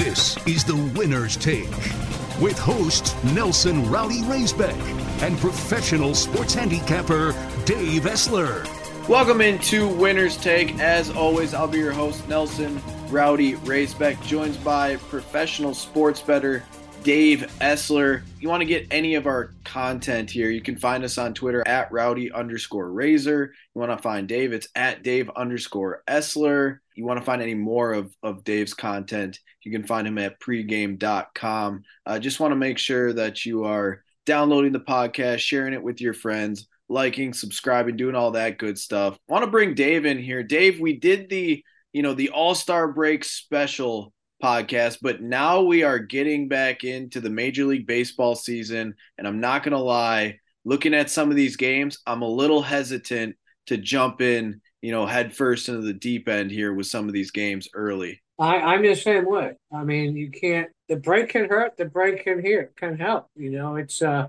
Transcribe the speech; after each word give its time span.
This 0.00 0.38
is 0.46 0.64
the 0.64 0.76
winner's 0.98 1.36
take 1.36 1.68
with 2.40 2.58
host 2.58 3.14
Nelson 3.34 3.84
Rowdy 3.90 4.22
Raisbeck 4.22 4.74
and 5.20 5.36
professional 5.36 6.14
sports 6.14 6.54
handicapper 6.54 7.32
Dave 7.66 8.04
Essler. 8.04 8.66
Welcome 9.10 9.42
into 9.42 9.88
Winner's 9.88 10.38
Take. 10.38 10.78
As 10.78 11.10
always, 11.10 11.52
I'll 11.52 11.68
be 11.68 11.80
your 11.80 11.92
host, 11.92 12.26
Nelson 12.28 12.80
Rowdy 13.10 13.56
Raisbeck, 13.56 14.22
joined 14.24 14.64
by 14.64 14.96
professional 14.96 15.74
sports 15.74 16.22
better 16.22 16.64
Dave 17.02 17.50
Essler. 17.60 18.22
You 18.40 18.48
want 18.48 18.60
to 18.60 18.66
get 18.66 18.86
any 18.90 19.14
of 19.14 19.26
our 19.26 19.52
content 19.64 20.30
here, 20.30 20.50
you 20.50 20.60
can 20.60 20.76
find 20.76 21.02
us 21.02 21.16
on 21.16 21.32
Twitter 21.32 21.66
at 21.66 21.90
rowdy 21.90 22.30
underscore 22.30 22.92
razor. 22.92 23.54
You 23.74 23.80
want 23.80 23.90
to 23.90 24.02
find 24.02 24.28
Dave, 24.28 24.52
it's 24.52 24.68
at 24.74 25.02
Dave 25.02 25.30
underscore 25.34 26.02
Essler. 26.06 26.78
You 26.94 27.06
want 27.06 27.18
to 27.18 27.24
find 27.24 27.40
any 27.40 27.54
more 27.54 27.94
of, 27.94 28.14
of 28.22 28.44
Dave's 28.44 28.74
content, 28.74 29.38
you 29.62 29.72
can 29.72 29.86
find 29.86 30.06
him 30.06 30.18
at 30.18 30.40
pregame.com. 30.40 31.82
I 32.04 32.16
uh, 32.16 32.18
just 32.18 32.40
want 32.40 32.52
to 32.52 32.56
make 32.56 32.78
sure 32.78 33.12
that 33.14 33.46
you 33.46 33.64
are 33.64 34.02
downloading 34.26 34.72
the 34.72 34.80
podcast, 34.80 35.38
sharing 35.38 35.72
it 35.72 35.82
with 35.82 36.00
your 36.00 36.14
friends, 36.14 36.68
liking, 36.88 37.32
subscribing, 37.32 37.96
doing 37.96 38.14
all 38.14 38.32
that 38.32 38.58
good 38.58 38.78
stuff. 38.78 39.18
I 39.28 39.32
want 39.32 39.44
to 39.44 39.50
bring 39.50 39.74
Dave 39.74 40.04
in 40.04 40.18
here. 40.18 40.42
Dave, 40.42 40.80
we 40.80 40.98
did 40.98 41.30
the, 41.30 41.64
you 41.92 42.02
know, 42.02 42.14
the 42.14 42.30
All-Star 42.30 42.92
break 42.92 43.24
special 43.24 44.12
podcast, 44.40 44.98
but 45.02 45.20
now 45.20 45.60
we 45.62 45.82
are 45.82 45.98
getting 45.98 46.48
back 46.48 46.84
into 46.84 47.20
the 47.20 47.30
Major 47.30 47.64
League 47.64 47.86
Baseball 47.86 48.34
season 48.34 48.94
and 49.18 49.26
I'm 49.26 49.40
not 49.40 49.62
going 49.62 49.72
to 49.72 49.78
lie, 49.78 50.38
looking 50.64 50.94
at 50.94 51.10
some 51.10 51.30
of 51.30 51.36
these 51.36 51.56
games, 51.56 51.98
I'm 52.06 52.22
a 52.22 52.28
little 52.28 52.62
hesitant 52.62 53.36
to 53.66 53.76
jump 53.76 54.20
in, 54.20 54.60
you 54.82 54.92
know, 54.92 55.06
head 55.06 55.34
first 55.34 55.68
into 55.68 55.82
the 55.82 55.92
deep 55.92 56.28
end 56.28 56.50
here 56.50 56.72
with 56.72 56.86
some 56.86 57.06
of 57.06 57.12
these 57.12 57.30
games 57.30 57.68
early. 57.74 58.20
I, 58.38 58.56
I'm 58.56 58.82
the 58.82 58.94
same 58.94 59.28
way. 59.28 59.52
I 59.72 59.84
mean, 59.84 60.16
you 60.16 60.30
can't. 60.30 60.70
The 60.88 60.96
break 60.96 61.28
can 61.28 61.48
hurt. 61.48 61.76
The 61.76 61.84
break 61.84 62.24
can 62.24 62.42
here 62.42 62.72
can 62.76 62.98
help. 62.98 63.26
You 63.36 63.50
know, 63.50 63.76
it's 63.76 64.00
uh 64.00 64.28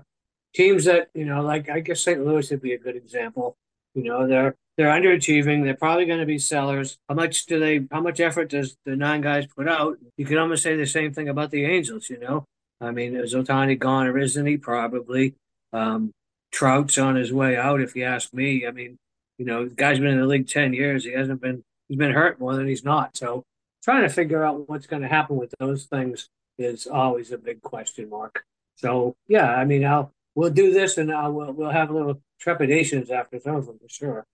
teams 0.54 0.84
that 0.84 1.08
you 1.14 1.24
know, 1.24 1.40
like 1.40 1.70
I 1.70 1.80
guess 1.80 2.02
St. 2.02 2.24
Louis 2.24 2.50
would 2.50 2.60
be 2.60 2.74
a 2.74 2.78
good 2.78 2.94
example. 2.94 3.56
You 3.94 4.04
know, 4.04 4.26
they're 4.26 4.56
they're 4.76 4.88
underachieving. 4.90 5.64
They're 5.64 5.74
probably 5.74 6.06
going 6.06 6.20
to 6.20 6.26
be 6.26 6.38
sellers. 6.38 6.98
How 7.08 7.14
much 7.14 7.46
do 7.46 7.60
they? 7.60 7.86
How 7.90 8.00
much 8.00 8.20
effort 8.20 8.50
does 8.50 8.76
the 8.84 8.96
nine 8.96 9.20
guys 9.20 9.46
put 9.46 9.68
out? 9.68 9.98
You 10.16 10.24
could 10.24 10.38
almost 10.38 10.62
say 10.62 10.76
the 10.76 10.86
same 10.86 11.12
thing 11.12 11.28
about 11.28 11.50
the 11.50 11.64
Angels. 11.64 12.08
You 12.08 12.18
know, 12.18 12.44
I 12.80 12.90
mean, 12.90 13.14
is 13.14 13.34
Ohtani 13.34 13.78
gone 13.78 14.06
or 14.06 14.18
isn't 14.18 14.46
he? 14.46 14.56
Probably. 14.56 15.34
Um, 15.72 16.12
Trout's 16.52 16.98
on 16.98 17.16
his 17.16 17.32
way 17.32 17.56
out, 17.56 17.80
if 17.80 17.96
you 17.96 18.04
ask 18.04 18.32
me. 18.34 18.66
I 18.66 18.70
mean, 18.70 18.98
you 19.38 19.44
know, 19.44 19.66
the 19.66 19.74
guy's 19.74 19.98
been 19.98 20.08
in 20.08 20.20
the 20.20 20.26
league 20.26 20.48
ten 20.48 20.72
years. 20.72 21.04
He 21.04 21.12
hasn't 21.12 21.40
been. 21.40 21.62
He's 21.88 21.98
been 21.98 22.12
hurt 22.12 22.40
more 22.40 22.54
than 22.54 22.66
he's 22.66 22.84
not. 22.84 23.16
So, 23.16 23.44
trying 23.82 24.02
to 24.02 24.08
figure 24.08 24.44
out 24.44 24.68
what's 24.68 24.86
going 24.86 25.02
to 25.02 25.08
happen 25.08 25.36
with 25.36 25.52
those 25.58 25.84
things 25.84 26.28
is 26.58 26.86
always 26.86 27.32
a 27.32 27.38
big 27.38 27.60
question 27.60 28.08
mark. 28.08 28.44
So, 28.76 29.14
yeah, 29.28 29.54
I 29.54 29.64
mean, 29.64 29.84
I'll 29.84 30.12
we'll 30.34 30.50
do 30.50 30.72
this, 30.72 30.96
and 30.96 31.12
I'll, 31.12 31.32
we'll 31.32 31.70
have 31.70 31.90
a 31.90 31.94
little 31.94 32.20
trepidations 32.42 33.10
after 33.10 33.38
some 33.38 33.56
of 33.56 33.66
them 33.66 33.78
for 33.78 33.88
sure. 33.88 34.26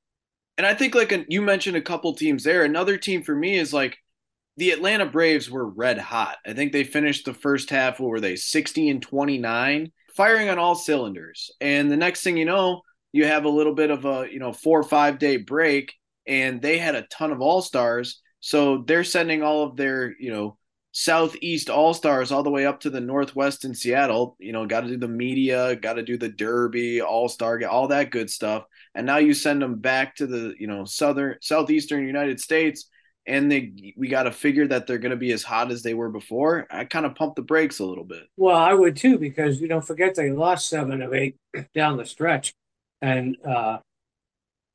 And 0.57 0.67
I 0.67 0.75
think 0.75 0.95
like 0.95 1.15
you 1.29 1.41
mentioned 1.41 1.77
a 1.77 1.83
couple 1.83 2.15
teams 2.15 2.43
there. 2.43 2.65
Another 2.65 2.97
team 2.97 3.23
for 3.23 3.35
me 3.35 3.57
is 3.57 3.73
like 3.73 3.97
the 4.57 4.73
Atlanta 4.73 5.07
Braves 5.07 5.49
were 5.49 5.69
red 5.69 5.99
hot. 5.99 6.39
I 6.45 6.53
think 6.53 6.73
they 6.73 6.83
finished 6.83 7.25
the 7.25 7.35
first 7.35 7.71
half. 7.71 8.01
What 8.01 8.11
were 8.11 8.21
they? 8.21 8.35
Sixty 8.35 8.89
and 8.89 9.01
twenty 9.01 9.39
nine, 9.39 9.93
firing 10.17 10.49
on 10.49 10.59
all 10.59 10.75
cylinders. 10.75 11.51
And 11.61 11.91
the 11.91 11.97
next 11.97 12.23
thing 12.23 12.37
you 12.37 12.45
know, 12.45 12.83
you 13.13 13.25
have 13.27 13.45
a 13.45 13.51
little 13.51 13.75
bit 13.75 13.91
of 13.91 14.05
a 14.05 14.27
you 14.31 14.41
know 14.41 14.53
four 14.53 14.81
or 14.81 14.85
five 14.85 15.21
day 15.21 15.37
break, 15.37 15.95
and 16.27 16.61
they 16.61 16.79
had 16.79 16.97
a 16.97 17.07
ton 17.07 17.31
of 17.31 17.41
all 17.41 17.63
stars. 17.63 18.21
So 18.41 18.83
they're 18.87 19.05
sending 19.05 19.45
all 19.45 19.63
of 19.63 19.77
their 19.77 20.13
you 20.19 20.33
know 20.33 20.59
Southeast 20.93 21.69
All 21.69 21.95
Stars 21.95 22.33
all 22.33 22.43
the 22.43 22.51
way 22.51 22.67
up 22.67 22.81
to 22.81 22.91
the 22.91 23.01
Northwest 23.01 23.65
in 23.65 23.75
Seattle. 23.75 24.37
You 24.39 24.53
know, 24.53 24.67
got 24.67 24.81
to 24.81 24.89
do 24.89 24.97
the 24.97 25.09
media, 25.09 25.77
got 25.77 25.95
to 25.95 26.03
do 26.03 26.17
the 26.17 26.29
Derby, 26.29 27.01
All 27.03 27.29
Star, 27.29 27.63
all 27.67 27.89
that 27.89 28.11
good 28.11 28.31
stuff. 28.31 28.65
And 28.95 29.07
now 29.07 29.19
you 29.19 29.35
send 29.35 29.61
them 29.61 29.77
back 29.77 30.17
to 30.17 30.27
the 30.27 30.55
you 30.59 30.67
know 30.67 30.85
southern 30.85 31.37
southeastern 31.41 32.07
United 32.07 32.41
States, 32.41 32.89
and 33.27 33.53
they 33.53 33.95
we 33.97 34.09
got 34.09 34.25
to 34.25 34.33
figure 34.33 34.67
that 34.69 34.87
they're 34.87 34.99
going 34.99 35.11
to 35.11 35.17
be 35.17 35.33
as 35.33 35.43
hot 35.43 35.71
as 35.71 35.83
they 35.83 35.95
were 35.95 36.11
before. 36.11 36.67
I 36.71 36.85
kind 36.85 37.07
of 37.07 37.15
pump 37.15 37.37
the 37.37 37.43
brakes 37.43 37.79
a 37.79 37.85
little 37.85 38.05
bit. 38.05 38.23
Well, 38.37 38.57
I 38.57 38.73
would 38.73 38.97
too 38.97 39.19
because 39.19 39.61
you 39.61 39.69
don't 39.69 39.87
forget 39.87 40.15
they 40.15 40.31
lost 40.31 40.69
seven 40.69 41.03
of 41.03 41.13
eight 41.13 41.37
down 41.75 41.99
the 41.99 42.07
stretch, 42.07 42.55
and 43.03 43.37
uh, 43.47 43.79
a 43.79 43.83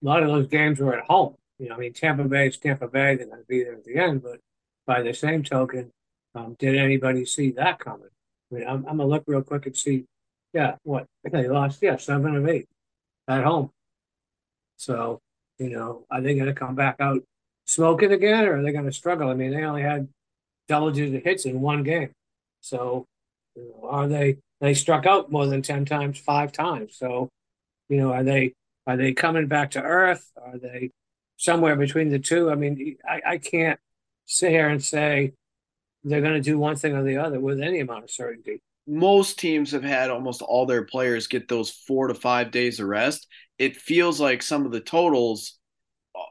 lot 0.02 0.22
of 0.22 0.30
those 0.30 0.48
games 0.48 0.80
were 0.80 0.96
at 0.96 1.06
home. 1.06 1.36
You 1.58 1.70
know, 1.70 1.76
I 1.76 1.80
mean, 1.80 1.94
Tampa 1.94 2.26
Bay 2.26 2.48
is 2.48 2.58
Tampa 2.58 2.88
Bay; 2.88 3.16
they're 3.16 3.26
going 3.26 3.40
to 3.40 3.48
be 3.48 3.64
there 3.64 3.74
at 3.74 3.84
the 3.84 3.96
end, 3.96 4.22
but 4.22 4.40
by 4.86 5.02
the 5.02 5.14
same 5.14 5.44
token 5.44 5.92
um, 6.36 6.56
did 6.60 6.76
anybody 6.76 7.26
see 7.26 7.52
that 7.52 7.80
coming? 7.80 8.10
I 8.52 8.56
mean, 8.56 8.68
I'm, 8.68 8.86
I'm 8.88 8.98
gonna 8.98 9.06
look 9.06 9.24
real 9.28 9.42
quick 9.42 9.66
and 9.66 9.76
see. 9.76 10.06
Yeah, 10.54 10.76
what 10.84 11.08
they 11.24 11.48
lost? 11.48 11.82
Yeah, 11.82 11.98
seven 11.98 12.36
of 12.36 12.48
eight 12.48 12.68
at 13.28 13.44
home. 13.44 13.72
So 14.78 15.20
you 15.60 15.70
know, 15.70 16.06
are 16.10 16.22
they 16.22 16.36
to 16.36 16.54
come 16.54 16.76
back 16.76 16.98
out 17.00 17.24
smoking 17.66 18.12
again, 18.12 18.46
or 18.46 18.58
are 18.58 18.64
they 18.64 18.72
to 18.72 18.92
struggle? 18.92 19.30
I 19.30 19.34
mean, 19.34 19.52
they 19.52 19.64
only 19.64 19.82
had 19.82 20.08
double-digit 20.68 21.24
hits 21.24 21.46
in 21.46 21.62
one 21.62 21.84
game. 21.84 22.12
So, 22.62 23.06
you 23.56 23.64
know, 23.64 23.88
are 23.88 24.08
they? 24.08 24.38
They 24.62 24.74
struck 24.74 25.06
out 25.06 25.32
more 25.32 25.46
than 25.46 25.62
ten 25.62 25.86
times, 25.86 26.18
five 26.20 26.52
times. 26.52 26.96
So, 26.98 27.30
you 27.90 27.98
know, 27.98 28.14
are 28.14 28.24
they? 28.24 28.54
Are 28.88 28.98
they 28.98 29.14
coming 29.14 29.48
back 29.48 29.72
to 29.72 29.82
earth? 29.82 30.32
Are 30.42 30.58
they 30.58 30.92
somewhere 31.38 31.76
between 31.76 32.10
the 32.10 32.20
two? 32.20 32.50
I 32.50 32.56
mean, 32.56 32.98
I, 33.08 33.22
I 33.26 33.38
can't 33.38 33.80
sit 34.26 34.52
here 34.52 34.70
and 34.70 34.84
say 34.84 35.34
they're 36.04 36.22
going 36.22 36.34
to 36.34 36.42
do 36.42 36.58
one 36.58 36.76
thing 36.76 36.96
or 36.96 37.04
the 37.04 37.18
other 37.18 37.40
with 37.40 37.62
any 37.62 37.80
amount 37.80 38.04
of 38.04 38.12
certainty. 38.12 38.62
Most 38.86 39.40
teams 39.40 39.72
have 39.72 39.84
had 39.84 40.10
almost 40.10 40.42
all 40.42 40.66
their 40.66 40.84
players 40.84 41.28
get 41.28 41.48
those 41.48 41.70
four 41.70 42.08
to 42.08 42.14
five 42.14 42.52
days 42.52 42.80
of 42.80 42.88
rest. 42.88 43.28
It 43.58 43.78
feels 43.78 44.20
like 44.20 44.42
some 44.42 44.66
of 44.66 44.72
the 44.72 44.82
totals 44.82 45.58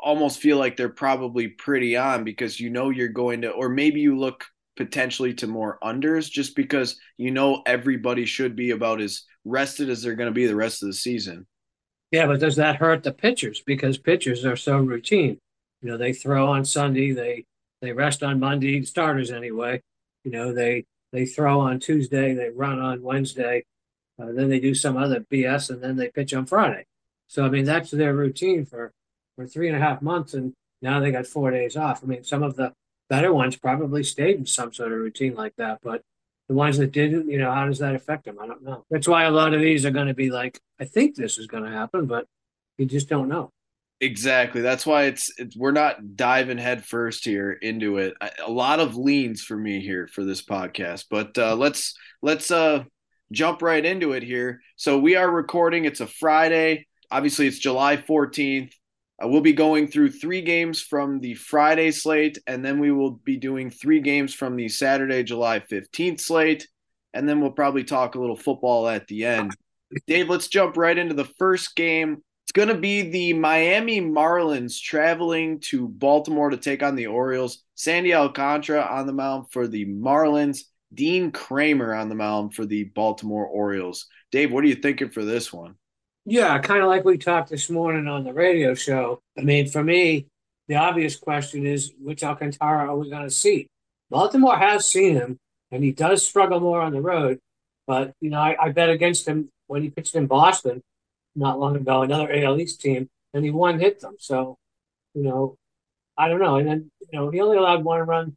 almost 0.02 0.40
feel 0.40 0.58
like 0.58 0.76
they're 0.76 0.88
probably 0.88 1.48
pretty 1.48 1.96
on 1.96 2.24
because 2.24 2.60
you 2.60 2.70
know 2.70 2.90
you're 2.90 3.08
going 3.08 3.42
to, 3.42 3.50
or 3.50 3.68
maybe 3.68 4.00
you 4.00 4.18
look 4.18 4.44
potentially 4.76 5.34
to 5.34 5.46
more 5.46 5.78
unders 5.82 6.30
just 6.30 6.56
because 6.56 6.98
you 7.16 7.30
know 7.30 7.62
everybody 7.66 8.24
should 8.24 8.56
be 8.56 8.70
about 8.70 9.00
as 9.00 9.22
rested 9.44 9.88
as 9.88 10.02
they're 10.02 10.14
going 10.14 10.30
to 10.30 10.34
be 10.34 10.46
the 10.46 10.56
rest 10.56 10.82
of 10.82 10.88
the 10.88 10.94
season. 10.94 11.46
Yeah, 12.10 12.26
but 12.26 12.40
does 12.40 12.56
that 12.56 12.76
hurt 12.76 13.02
the 13.02 13.12
pitchers? 13.12 13.62
Because 13.64 13.96
pitchers 13.96 14.44
are 14.44 14.56
so 14.56 14.78
routine. 14.78 15.38
You 15.80 15.90
know, 15.90 15.96
they 15.96 16.12
throw 16.12 16.48
on 16.48 16.64
Sunday, 16.64 17.12
they 17.12 17.46
they 17.82 17.92
rest 17.92 18.22
on 18.22 18.40
Monday, 18.40 18.82
starters 18.84 19.30
anyway. 19.30 19.82
You 20.24 20.30
know, 20.30 20.54
they 20.54 20.86
they 21.12 21.26
throw 21.26 21.60
on 21.60 21.80
Tuesday, 21.80 22.32
they 22.32 22.48
run 22.48 22.78
on 22.78 23.02
Wednesday, 23.02 23.64
uh, 24.18 24.32
then 24.32 24.48
they 24.48 24.60
do 24.60 24.74
some 24.74 24.96
other 24.96 25.20
BS, 25.20 25.68
and 25.68 25.82
then 25.82 25.96
they 25.96 26.08
pitch 26.08 26.32
on 26.32 26.46
Friday. 26.46 26.86
So 27.26 27.44
I 27.44 27.50
mean, 27.50 27.64
that's 27.64 27.90
their 27.90 28.14
routine 28.14 28.64
for 28.64 28.92
for 29.36 29.46
three 29.46 29.68
and 29.68 29.76
a 29.76 29.80
half 29.80 30.00
months, 30.00 30.32
and 30.32 30.54
now 30.80 31.00
they 31.00 31.10
got 31.10 31.26
four 31.26 31.50
days 31.50 31.76
off. 31.76 32.02
I 32.02 32.06
mean, 32.06 32.24
some 32.24 32.42
of 32.42 32.56
the 32.56 32.72
better 33.10 33.32
ones 33.32 33.56
probably 33.56 34.04
stayed 34.04 34.36
in 34.36 34.46
some 34.46 34.72
sort 34.72 34.92
of 34.92 34.98
routine 34.98 35.34
like 35.34 35.56
that, 35.56 35.80
but 35.82 36.02
the 36.48 36.54
ones 36.54 36.78
that 36.78 36.92
didn't, 36.92 37.28
you 37.28 37.38
know, 37.38 37.52
how 37.52 37.66
does 37.66 37.78
that 37.78 37.94
affect 37.94 38.24
them? 38.24 38.38
I 38.40 38.46
don't 38.46 38.62
know. 38.62 38.84
That's 38.90 39.08
why 39.08 39.24
a 39.24 39.30
lot 39.30 39.54
of 39.54 39.60
these 39.60 39.84
are 39.84 39.90
going 39.90 40.08
to 40.08 40.14
be 40.14 40.30
like, 40.30 40.60
I 40.80 40.84
think 40.84 41.14
this 41.14 41.38
is 41.38 41.46
going 41.46 41.64
to 41.64 41.70
happen, 41.70 42.06
but 42.06 42.26
you 42.78 42.86
just 42.86 43.08
don't 43.08 43.28
know. 43.28 43.50
Exactly. 44.02 44.62
That's 44.62 44.84
why 44.84 45.04
it's, 45.04 45.30
it's 45.38 45.56
we're 45.56 45.70
not 45.70 46.16
diving 46.16 46.58
head 46.58 46.84
first 46.84 47.24
here 47.24 47.52
into 47.52 47.98
it. 47.98 48.14
I, 48.20 48.32
a 48.44 48.50
lot 48.50 48.80
of 48.80 48.96
leans 48.96 49.42
for 49.42 49.56
me 49.56 49.80
here 49.80 50.08
for 50.08 50.24
this 50.24 50.42
podcast, 50.42 51.04
but 51.08 51.38
uh, 51.38 51.54
let's 51.54 51.94
let's 52.20 52.50
uh, 52.50 52.82
jump 53.30 53.62
right 53.62 53.84
into 53.84 54.10
it 54.12 54.24
here. 54.24 54.60
So 54.74 54.98
we 54.98 55.14
are 55.14 55.30
recording. 55.30 55.84
It's 55.84 56.00
a 56.00 56.08
Friday. 56.08 56.88
Obviously, 57.12 57.46
it's 57.46 57.60
July 57.60 57.96
fourteenth. 57.96 58.72
Uh, 59.22 59.28
we'll 59.28 59.40
be 59.40 59.52
going 59.52 59.86
through 59.86 60.10
three 60.10 60.42
games 60.42 60.82
from 60.82 61.20
the 61.20 61.34
Friday 61.34 61.92
slate, 61.92 62.38
and 62.48 62.64
then 62.64 62.80
we 62.80 62.90
will 62.90 63.12
be 63.12 63.36
doing 63.36 63.70
three 63.70 64.00
games 64.00 64.34
from 64.34 64.56
the 64.56 64.68
Saturday, 64.68 65.22
July 65.22 65.60
fifteenth 65.60 66.20
slate, 66.20 66.66
and 67.14 67.28
then 67.28 67.40
we'll 67.40 67.52
probably 67.52 67.84
talk 67.84 68.16
a 68.16 68.20
little 68.20 68.34
football 68.34 68.88
at 68.88 69.06
the 69.06 69.26
end. 69.26 69.54
Dave, 70.08 70.28
let's 70.28 70.48
jump 70.48 70.76
right 70.76 70.98
into 70.98 71.14
the 71.14 71.30
first 71.38 71.76
game 71.76 72.20
it's 72.52 72.66
going 72.66 72.68
to 72.68 72.82
be 72.82 73.00
the 73.00 73.32
Miami 73.32 74.02
Marlins 74.02 74.78
traveling 74.78 75.58
to 75.60 75.88
Baltimore 75.88 76.50
to 76.50 76.58
take 76.58 76.82
on 76.82 76.96
the 76.96 77.06
Orioles. 77.06 77.64
Sandy 77.76 78.12
Alcantara 78.12 78.82
on 78.82 79.06
the 79.06 79.12
mound 79.14 79.50
for 79.50 79.66
the 79.66 79.86
Marlins. 79.86 80.64
Dean 80.92 81.32
Kremer 81.32 81.94
on 81.94 82.10
the 82.10 82.14
mound 82.14 82.54
for 82.54 82.66
the 82.66 82.84
Baltimore 82.84 83.46
Orioles. 83.46 84.06
Dave, 84.32 84.52
what 84.52 84.64
are 84.64 84.66
you 84.66 84.74
thinking 84.74 85.08
for 85.08 85.24
this 85.24 85.50
one? 85.50 85.76
Yeah, 86.26 86.58
kind 86.58 86.82
of 86.82 86.88
like 86.88 87.06
we 87.06 87.16
talked 87.16 87.48
this 87.48 87.70
morning 87.70 88.06
on 88.06 88.22
the 88.22 88.34
radio 88.34 88.74
show. 88.74 89.22
I 89.38 89.40
mean, 89.40 89.66
for 89.66 89.82
me, 89.82 90.26
the 90.68 90.74
obvious 90.74 91.16
question 91.16 91.66
is 91.66 91.94
which 91.98 92.22
Alcantara 92.22 92.90
are 92.90 92.96
we 92.98 93.08
going 93.08 93.22
to 93.22 93.30
see? 93.30 93.66
Baltimore 94.10 94.58
has 94.58 94.86
seen 94.86 95.14
him, 95.14 95.38
and 95.70 95.82
he 95.82 95.92
does 95.92 96.26
struggle 96.26 96.60
more 96.60 96.82
on 96.82 96.92
the 96.92 97.00
road. 97.00 97.38
But, 97.86 98.12
you 98.20 98.28
know, 98.28 98.40
I, 98.40 98.56
I 98.60 98.72
bet 98.72 98.90
against 98.90 99.26
him 99.26 99.48
when 99.68 99.82
he 99.82 99.88
pitched 99.88 100.14
in 100.14 100.26
Boston 100.26 100.82
not 101.34 101.58
long 101.58 101.76
ago, 101.76 102.02
another 102.02 102.32
AL 102.32 102.60
East 102.60 102.80
team, 102.80 103.08
and 103.32 103.44
he 103.44 103.50
one 103.50 103.80
hit 103.80 104.00
them. 104.00 104.16
So, 104.18 104.58
you 105.14 105.22
know, 105.22 105.56
I 106.16 106.28
don't 106.28 106.40
know. 106.40 106.56
And 106.56 106.68
then, 106.68 106.90
you 107.00 107.18
know, 107.18 107.30
he 107.30 107.40
only 107.40 107.56
allowed 107.56 107.84
one 107.84 108.00
run 108.00 108.36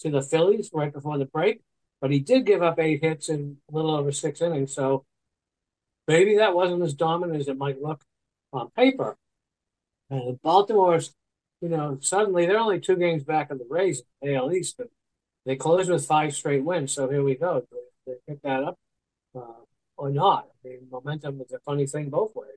to 0.00 0.10
the 0.10 0.22
Phillies 0.22 0.70
right 0.72 0.92
before 0.92 1.18
the 1.18 1.24
break, 1.24 1.60
but 2.00 2.10
he 2.10 2.20
did 2.20 2.46
give 2.46 2.62
up 2.62 2.78
eight 2.78 3.02
hits 3.02 3.28
in 3.28 3.58
a 3.70 3.74
little 3.74 3.94
over 3.94 4.12
six 4.12 4.40
innings. 4.40 4.74
So 4.74 5.04
maybe 6.06 6.36
that 6.36 6.54
wasn't 6.54 6.82
as 6.82 6.94
dominant 6.94 7.40
as 7.40 7.48
it 7.48 7.58
might 7.58 7.82
look 7.82 8.02
on 8.52 8.70
paper. 8.70 9.16
And 10.10 10.28
the 10.28 10.38
Baltimore's, 10.42 11.14
you 11.60 11.68
know, 11.68 11.98
suddenly 12.00 12.46
they're 12.46 12.58
only 12.58 12.80
two 12.80 12.96
games 12.96 13.24
back 13.24 13.50
of 13.50 13.58
the 13.58 13.66
Rays, 13.68 14.02
AL 14.24 14.52
East, 14.52 14.76
but 14.78 14.88
they 15.44 15.56
closed 15.56 15.90
with 15.90 16.06
five 16.06 16.34
straight 16.34 16.64
wins. 16.64 16.92
So 16.92 17.08
here 17.08 17.22
we 17.22 17.34
go. 17.34 17.66
They, 17.70 18.12
they 18.12 18.18
pick 18.28 18.42
that 18.42 18.62
up 18.62 18.76
uh, 19.34 19.64
or 19.96 20.10
not. 20.10 20.48
Mean, 20.68 20.88
momentum 20.90 21.40
is 21.40 21.52
a 21.52 21.58
funny 21.60 21.86
thing 21.86 22.10
both 22.10 22.34
ways. 22.34 22.56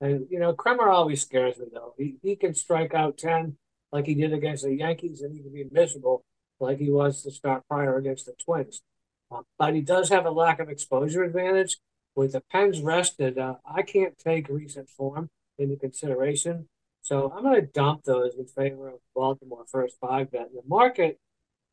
And, 0.00 0.26
you 0.30 0.38
know, 0.38 0.52
Kremer 0.52 0.88
always 0.88 1.22
scares 1.22 1.58
me, 1.58 1.66
though. 1.72 1.94
He, 1.96 2.16
he 2.22 2.36
can 2.36 2.54
strike 2.54 2.94
out 2.94 3.16
10 3.16 3.56
like 3.92 4.06
he 4.06 4.14
did 4.14 4.32
against 4.32 4.64
the 4.64 4.74
Yankees, 4.74 5.22
and 5.22 5.34
he 5.34 5.42
can 5.42 5.52
be 5.52 5.64
miserable 5.70 6.24
like 6.60 6.78
he 6.78 6.90
was 6.90 7.22
to 7.22 7.30
start 7.30 7.62
prior 7.68 7.96
against 7.96 8.26
the 8.26 8.34
Twins. 8.44 8.82
Uh, 9.30 9.42
but 9.58 9.74
he 9.74 9.80
does 9.80 10.08
have 10.08 10.26
a 10.26 10.30
lack 10.30 10.60
of 10.60 10.68
exposure 10.68 11.22
advantage. 11.22 11.78
With 12.14 12.32
the 12.32 12.42
pens 12.50 12.80
rested, 12.80 13.38
uh, 13.38 13.56
I 13.66 13.82
can't 13.82 14.16
take 14.18 14.48
recent 14.48 14.88
form 14.88 15.28
into 15.58 15.76
consideration. 15.76 16.68
So 17.02 17.32
I'm 17.34 17.42
going 17.42 17.60
to 17.60 17.66
dump 17.66 18.04
those 18.04 18.34
in 18.36 18.46
favor 18.46 18.88
of 18.88 19.00
Baltimore 19.14 19.64
first 19.70 19.96
five 20.00 20.30
bet. 20.30 20.50
The 20.52 20.62
market, 20.66 21.18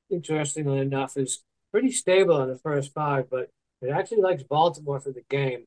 interestingly 0.10 0.80
enough, 0.80 1.18
is 1.18 1.44
pretty 1.72 1.92
stable 1.92 2.42
in 2.42 2.50
the 2.50 2.58
first 2.60 2.94
five, 2.94 3.30
but 3.30 3.50
it 3.82 3.90
actually 3.90 4.22
likes 4.22 4.44
Baltimore 4.44 5.00
for 5.00 5.12
the 5.12 5.24
game. 5.30 5.66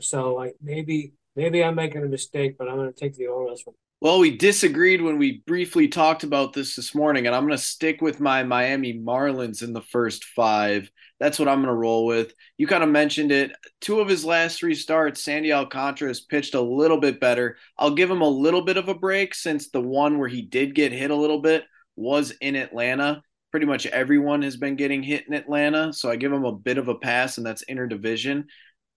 So 0.00 0.34
like 0.34 0.56
maybe 0.62 1.12
maybe 1.36 1.62
I'm 1.62 1.74
making 1.74 2.02
a 2.02 2.08
mistake, 2.08 2.56
but 2.58 2.68
I'm 2.68 2.76
going 2.76 2.92
to 2.92 2.98
take 2.98 3.14
the 3.14 3.26
Orioles 3.26 3.64
well, 4.04 4.18
we 4.18 4.36
disagreed 4.36 5.00
when 5.00 5.16
we 5.16 5.42
briefly 5.46 5.88
talked 5.88 6.24
about 6.24 6.52
this 6.52 6.76
this 6.76 6.94
morning, 6.94 7.26
and 7.26 7.34
I'm 7.34 7.46
going 7.46 7.56
to 7.56 7.64
stick 7.64 8.02
with 8.02 8.20
my 8.20 8.42
Miami 8.42 8.92
Marlins 8.92 9.62
in 9.62 9.72
the 9.72 9.80
first 9.80 10.26
five. 10.26 10.90
That's 11.20 11.38
what 11.38 11.48
I'm 11.48 11.62
going 11.62 11.68
to 11.68 11.74
roll 11.74 12.04
with. 12.04 12.34
You 12.58 12.66
kind 12.66 12.84
of 12.84 12.90
mentioned 12.90 13.32
it. 13.32 13.52
Two 13.80 14.00
of 14.00 14.08
his 14.08 14.22
last 14.22 14.58
three 14.58 14.74
starts, 14.74 15.24
Sandy 15.24 15.54
Alcantara 15.54 16.08
has 16.08 16.20
pitched 16.20 16.54
a 16.54 16.60
little 16.60 17.00
bit 17.00 17.18
better. 17.18 17.56
I'll 17.78 17.94
give 17.94 18.10
him 18.10 18.20
a 18.20 18.28
little 18.28 18.60
bit 18.60 18.76
of 18.76 18.90
a 18.90 18.94
break 18.94 19.34
since 19.34 19.70
the 19.70 19.80
one 19.80 20.18
where 20.18 20.28
he 20.28 20.42
did 20.42 20.74
get 20.74 20.92
hit 20.92 21.10
a 21.10 21.16
little 21.16 21.40
bit 21.40 21.64
was 21.96 22.32
in 22.42 22.56
Atlanta. 22.56 23.22
Pretty 23.52 23.64
much 23.64 23.86
everyone 23.86 24.42
has 24.42 24.58
been 24.58 24.76
getting 24.76 25.02
hit 25.02 25.26
in 25.26 25.32
Atlanta, 25.32 25.94
so 25.94 26.10
I 26.10 26.16
give 26.16 26.30
him 26.30 26.44
a 26.44 26.52
bit 26.52 26.76
of 26.76 26.88
a 26.88 26.94
pass, 26.94 27.38
and 27.38 27.46
that's 27.46 27.64
interdivision. 27.70 28.44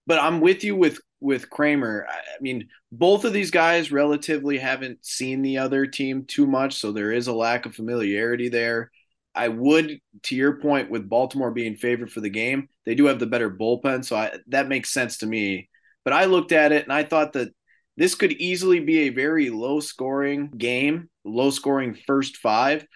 But 0.08 0.18
I'm 0.18 0.40
with 0.40 0.64
you 0.64 0.74
with 0.74 1.00
with 1.20 1.50
Kremer. 1.50 2.06
I 2.08 2.40
mean, 2.40 2.68
both 2.90 3.24
of 3.24 3.32
these 3.32 3.50
guys 3.50 3.92
relatively 3.92 4.58
haven't 4.58 5.04
seen 5.04 5.42
the 5.42 5.58
other 5.58 5.86
team 5.86 6.24
too 6.24 6.46
much, 6.46 6.74
so 6.76 6.90
there 6.90 7.12
is 7.12 7.26
a 7.26 7.32
lack 7.32 7.66
of 7.66 7.74
familiarity 7.74 8.48
there. 8.48 8.90
I 9.34 9.48
would, 9.48 10.00
to 10.24 10.34
your 10.34 10.54
point, 10.60 10.90
with 10.90 11.08
Baltimore 11.08 11.50
being 11.50 11.76
favored 11.76 12.10
for 12.10 12.20
the 12.20 12.30
game, 12.30 12.68
they 12.86 12.94
do 12.94 13.04
have 13.04 13.18
the 13.18 13.26
better 13.26 13.50
bullpen, 13.50 14.04
so 14.04 14.16
I, 14.16 14.32
that 14.48 14.68
makes 14.68 14.90
sense 14.90 15.18
to 15.18 15.26
me. 15.26 15.68
But 16.04 16.14
I 16.14 16.24
looked 16.24 16.52
at 16.52 16.72
it 16.72 16.84
and 16.84 16.92
I 16.92 17.04
thought 17.04 17.34
that 17.34 17.52
this 17.98 18.14
could 18.14 18.32
easily 18.32 18.80
be 18.80 19.00
a 19.00 19.08
very 19.10 19.50
low 19.50 19.80
scoring 19.80 20.50
game, 20.56 21.10
low 21.24 21.50
scoring 21.50 21.98
first 22.06 22.38
five. 22.38 22.86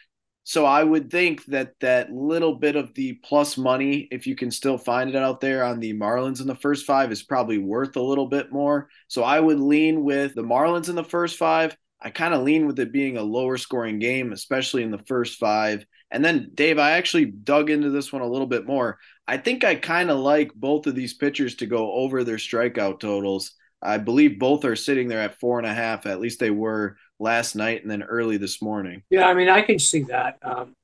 So 0.44 0.64
I 0.64 0.82
would 0.82 1.10
think 1.10 1.44
that 1.46 1.74
that 1.80 2.12
little 2.12 2.56
bit 2.56 2.74
of 2.74 2.92
the 2.94 3.14
plus 3.24 3.56
money, 3.56 4.08
if 4.10 4.26
you 4.26 4.34
can 4.34 4.50
still 4.50 4.76
find 4.76 5.10
it 5.10 5.16
out 5.16 5.40
there 5.40 5.62
on 5.64 5.78
the 5.78 5.94
Marlins 5.94 6.40
in 6.40 6.48
the 6.48 6.54
first 6.56 6.84
five, 6.84 7.12
is 7.12 7.22
probably 7.22 7.58
worth 7.58 7.94
a 7.96 8.02
little 8.02 8.26
bit 8.26 8.50
more. 8.50 8.88
So 9.06 9.22
I 9.22 9.38
would 9.38 9.60
lean 9.60 10.02
with 10.02 10.34
the 10.34 10.42
Marlins 10.42 10.88
in 10.88 10.96
the 10.96 11.04
first 11.04 11.38
five. 11.38 11.76
I 12.00 12.10
kind 12.10 12.34
of 12.34 12.42
lean 12.42 12.66
with 12.66 12.80
it 12.80 12.92
being 12.92 13.16
a 13.16 13.22
lower 13.22 13.56
scoring 13.56 14.00
game, 14.00 14.32
especially 14.32 14.82
in 14.82 14.90
the 14.90 15.04
first 15.06 15.38
five. 15.38 15.86
And 16.10 16.24
then, 16.24 16.50
Dave, 16.54 16.78
I 16.78 16.92
actually 16.92 17.26
dug 17.26 17.70
into 17.70 17.90
this 17.90 18.12
one 18.12 18.22
a 18.22 18.28
little 18.28 18.48
bit 18.48 18.66
more. 18.66 18.98
I 19.28 19.36
think 19.36 19.62
I 19.62 19.76
kind 19.76 20.10
of 20.10 20.18
like 20.18 20.52
both 20.54 20.88
of 20.88 20.96
these 20.96 21.14
pitchers 21.14 21.54
to 21.56 21.66
go 21.66 21.92
over 21.92 22.24
their 22.24 22.36
strikeout 22.36 22.98
totals. 22.98 23.52
I 23.80 23.98
believe 23.98 24.38
both 24.38 24.64
are 24.64 24.76
sitting 24.76 25.08
there 25.08 25.20
at 25.20 25.40
four 25.40 25.58
and 25.58 25.66
a 25.66 25.72
half. 25.72 26.06
At 26.06 26.20
least 26.20 26.40
they 26.40 26.50
were 26.50 26.96
last 27.22 27.54
night 27.54 27.82
and 27.82 27.90
then 27.90 28.02
early 28.02 28.36
this 28.36 28.60
morning. 28.60 29.02
Yeah, 29.08 29.26
I 29.28 29.34
mean, 29.34 29.48
I 29.48 29.62
can 29.62 29.78
see 29.78 30.02
that. 30.02 30.38
Um, 30.42 30.74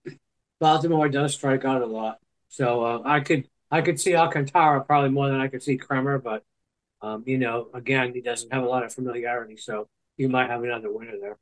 Baltimore 0.61 1.09
does 1.09 1.35
strike 1.35 1.65
out 1.65 1.83
a 1.83 1.87
lot, 1.87 2.19
so 2.49 2.85
uh, 2.85 3.03
I 3.05 3.21
could 3.21 3.49
I 3.71 3.83
could 3.83 4.01
see 4.01 4.15
Alcantara 4.15 4.83
probably 4.83 5.11
more 5.11 5.29
than 5.29 5.41
I 5.41 5.49
could 5.49 5.63
see 5.63 5.77
Kremer, 5.77 6.19
but 6.19 6.43
um, 7.03 7.25
you 7.27 7.39
know, 7.39 7.69
again, 7.75 8.13
he 8.15 8.21
doesn't 8.21 8.53
have 8.53 8.63
a 8.63 8.67
lot 8.67 8.85
of 8.85 8.95
familiarity, 8.95 9.57
so 9.57 9.89
you 10.17 10.29
might 10.29 10.49
have 10.49 10.63
another 10.63 10.93
winner 10.93 11.19
there. 11.21 11.37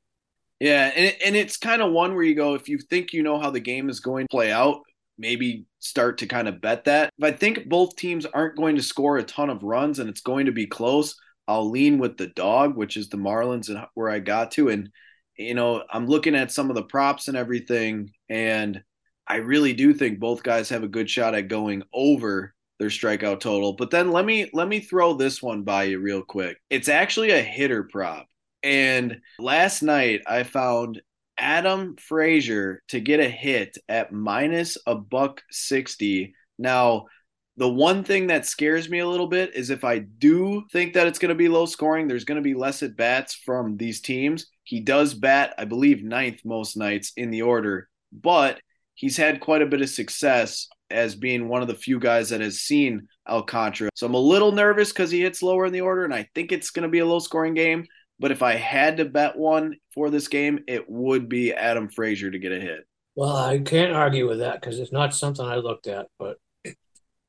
Yeah, 0.58 0.90
and 0.94 1.14
and 1.24 1.36
it's 1.36 1.58
kind 1.58 1.82
of 1.82 1.92
one 1.92 2.14
where 2.14 2.24
you 2.24 2.34
go 2.34 2.54
if 2.54 2.68
you 2.68 2.78
think 2.78 3.12
you 3.12 3.22
know 3.22 3.38
how 3.38 3.50
the 3.50 3.60
game 3.60 3.88
is 3.90 4.00
going 4.00 4.24
to 4.24 4.30
play 4.30 4.50
out, 4.50 4.80
maybe 5.18 5.66
start 5.78 6.18
to 6.18 6.26
kind 6.26 6.48
of 6.48 6.60
bet 6.60 6.84
that. 6.84 7.10
If 7.18 7.24
I 7.24 7.32
think 7.32 7.68
both 7.68 7.96
teams 7.96 8.26
aren't 8.26 8.56
going 8.56 8.76
to 8.76 8.82
score 8.82 9.18
a 9.18 9.22
ton 9.22 9.50
of 9.50 9.62
runs 9.62 9.98
and 9.98 10.08
it's 10.08 10.22
going 10.22 10.46
to 10.46 10.52
be 10.52 10.66
close, 10.66 11.14
I'll 11.48 11.70
lean 11.70 11.98
with 11.98 12.16
the 12.16 12.28
dog, 12.28 12.76
which 12.76 12.96
is 12.96 13.08
the 13.08 13.16
Marlins 13.16 13.68
and 13.68 13.84
where 13.94 14.08
I 14.08 14.18
got 14.18 14.50
to. 14.52 14.68
And, 14.68 14.90
you 15.38 15.54
know, 15.54 15.84
I'm 15.90 16.06
looking 16.06 16.34
at 16.34 16.52
some 16.52 16.70
of 16.70 16.76
the 16.76 16.82
props 16.82 17.28
and 17.28 17.36
everything, 17.36 18.10
and 18.28 18.82
I 19.26 19.36
really 19.36 19.72
do 19.72 19.92
think 19.92 20.18
both 20.18 20.42
guys 20.42 20.68
have 20.70 20.82
a 20.82 20.88
good 20.88 21.10
shot 21.10 21.34
at 21.34 21.48
going 21.48 21.82
over 21.92 22.54
their 22.78 22.88
strikeout 22.88 23.40
total. 23.40 23.72
But 23.72 23.90
then 23.90 24.12
let 24.12 24.24
me 24.24 24.50
let 24.52 24.68
me 24.68 24.80
throw 24.80 25.14
this 25.14 25.42
one 25.42 25.62
by 25.62 25.84
you 25.84 25.98
real 25.98 26.22
quick. 26.22 26.58
It's 26.70 26.88
actually 26.88 27.30
a 27.30 27.42
hitter 27.42 27.84
prop. 27.84 28.26
And 28.62 29.20
last 29.38 29.82
night 29.82 30.22
I 30.26 30.42
found 30.42 31.00
Adam 31.38 31.96
Frazier 31.96 32.82
to 32.88 33.00
get 33.00 33.20
a 33.20 33.28
hit 33.28 33.78
at 33.88 34.12
minus 34.12 34.78
a 34.86 34.94
buck 34.94 35.42
60. 35.50 36.34
Now, 36.58 37.06
the 37.56 37.68
one 37.68 38.04
thing 38.04 38.26
that 38.26 38.46
scares 38.46 38.88
me 38.88 38.98
a 38.98 39.08
little 39.08 39.26
bit 39.26 39.54
is 39.54 39.70
if 39.70 39.82
I 39.84 40.00
do 40.00 40.64
think 40.72 40.94
that 40.94 41.06
it's 41.06 41.18
going 41.18 41.30
to 41.30 41.34
be 41.34 41.48
low 41.48 41.66
scoring, 41.66 42.06
there's 42.06 42.24
going 42.24 42.36
to 42.36 42.42
be 42.42 42.54
less 42.54 42.82
at 42.82 42.96
bats 42.96 43.34
from 43.34 43.76
these 43.76 44.00
teams. 44.00 44.46
He 44.64 44.80
does 44.80 45.14
bat, 45.14 45.54
I 45.56 45.64
believe, 45.64 46.04
ninth 46.04 46.40
most 46.44 46.76
nights 46.76 47.12
in 47.16 47.30
the 47.30 47.42
order, 47.42 47.88
but 48.12 48.60
he's 48.94 49.16
had 49.16 49.40
quite 49.40 49.62
a 49.62 49.66
bit 49.66 49.80
of 49.80 49.88
success 49.88 50.68
as 50.90 51.14
being 51.14 51.48
one 51.48 51.62
of 51.62 51.68
the 51.68 51.74
few 51.74 51.98
guys 51.98 52.28
that 52.30 52.40
has 52.40 52.60
seen 52.60 53.08
Alcantara. 53.28 53.90
So 53.94 54.06
I'm 54.06 54.14
a 54.14 54.18
little 54.18 54.52
nervous 54.52 54.92
because 54.92 55.10
he 55.10 55.22
hits 55.22 55.42
lower 55.42 55.66
in 55.66 55.72
the 55.72 55.80
order, 55.80 56.04
and 56.04 56.14
I 56.14 56.28
think 56.34 56.52
it's 56.52 56.70
going 56.70 56.84
to 56.84 56.88
be 56.88 56.98
a 56.98 57.06
low 57.06 57.18
scoring 57.18 57.54
game. 57.54 57.86
But 58.18 58.30
if 58.30 58.42
I 58.42 58.54
had 58.54 58.98
to 58.98 59.04
bet 59.04 59.36
one 59.36 59.76
for 59.94 60.10
this 60.10 60.28
game, 60.28 60.60
it 60.66 60.88
would 60.88 61.28
be 61.28 61.52
Adam 61.52 61.88
Frazier 61.88 62.30
to 62.30 62.38
get 62.38 62.52
a 62.52 62.60
hit. 62.60 62.86
Well, 63.14 63.36
I 63.36 63.58
can't 63.58 63.92
argue 63.92 64.28
with 64.28 64.40
that 64.40 64.60
because 64.60 64.78
it's 64.78 64.92
not 64.92 65.14
something 65.14 65.44
I 65.44 65.56
looked 65.56 65.86
at, 65.86 66.06
but 66.18 66.38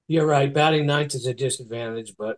you're 0.08 0.26
right. 0.26 0.54
Batting 0.54 0.86
ninth 0.86 1.16
is 1.16 1.28
a 1.28 1.34
disadvantage, 1.34 2.14
but 2.18 2.38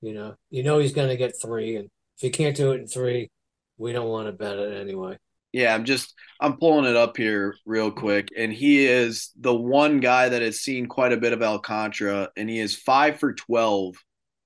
you 0.00 0.12
know, 0.12 0.36
you 0.50 0.62
know 0.62 0.78
he's 0.78 0.92
going 0.92 1.08
to 1.08 1.16
get 1.16 1.40
three, 1.40 1.76
and 1.76 1.86
if 1.86 2.20
he 2.20 2.30
can't 2.30 2.56
do 2.56 2.72
it 2.72 2.80
in 2.80 2.86
three, 2.86 3.30
we 3.78 3.92
don't 3.92 4.08
want 4.08 4.26
to 4.26 4.32
bet 4.32 4.58
it 4.58 4.80
anyway. 4.80 5.18
Yeah, 5.52 5.74
I'm 5.74 5.84
just 5.84 6.14
I'm 6.40 6.58
pulling 6.58 6.84
it 6.84 6.96
up 6.96 7.16
here 7.16 7.56
real 7.64 7.90
quick, 7.90 8.28
and 8.36 8.52
he 8.52 8.86
is 8.86 9.30
the 9.40 9.54
one 9.54 10.00
guy 10.00 10.28
that 10.28 10.42
has 10.42 10.60
seen 10.60 10.86
quite 10.86 11.12
a 11.12 11.16
bit 11.16 11.32
of 11.32 11.42
Alcantara, 11.42 12.28
and 12.36 12.50
he 12.50 12.60
is 12.60 12.76
five 12.76 13.18
for 13.18 13.32
twelve 13.32 13.96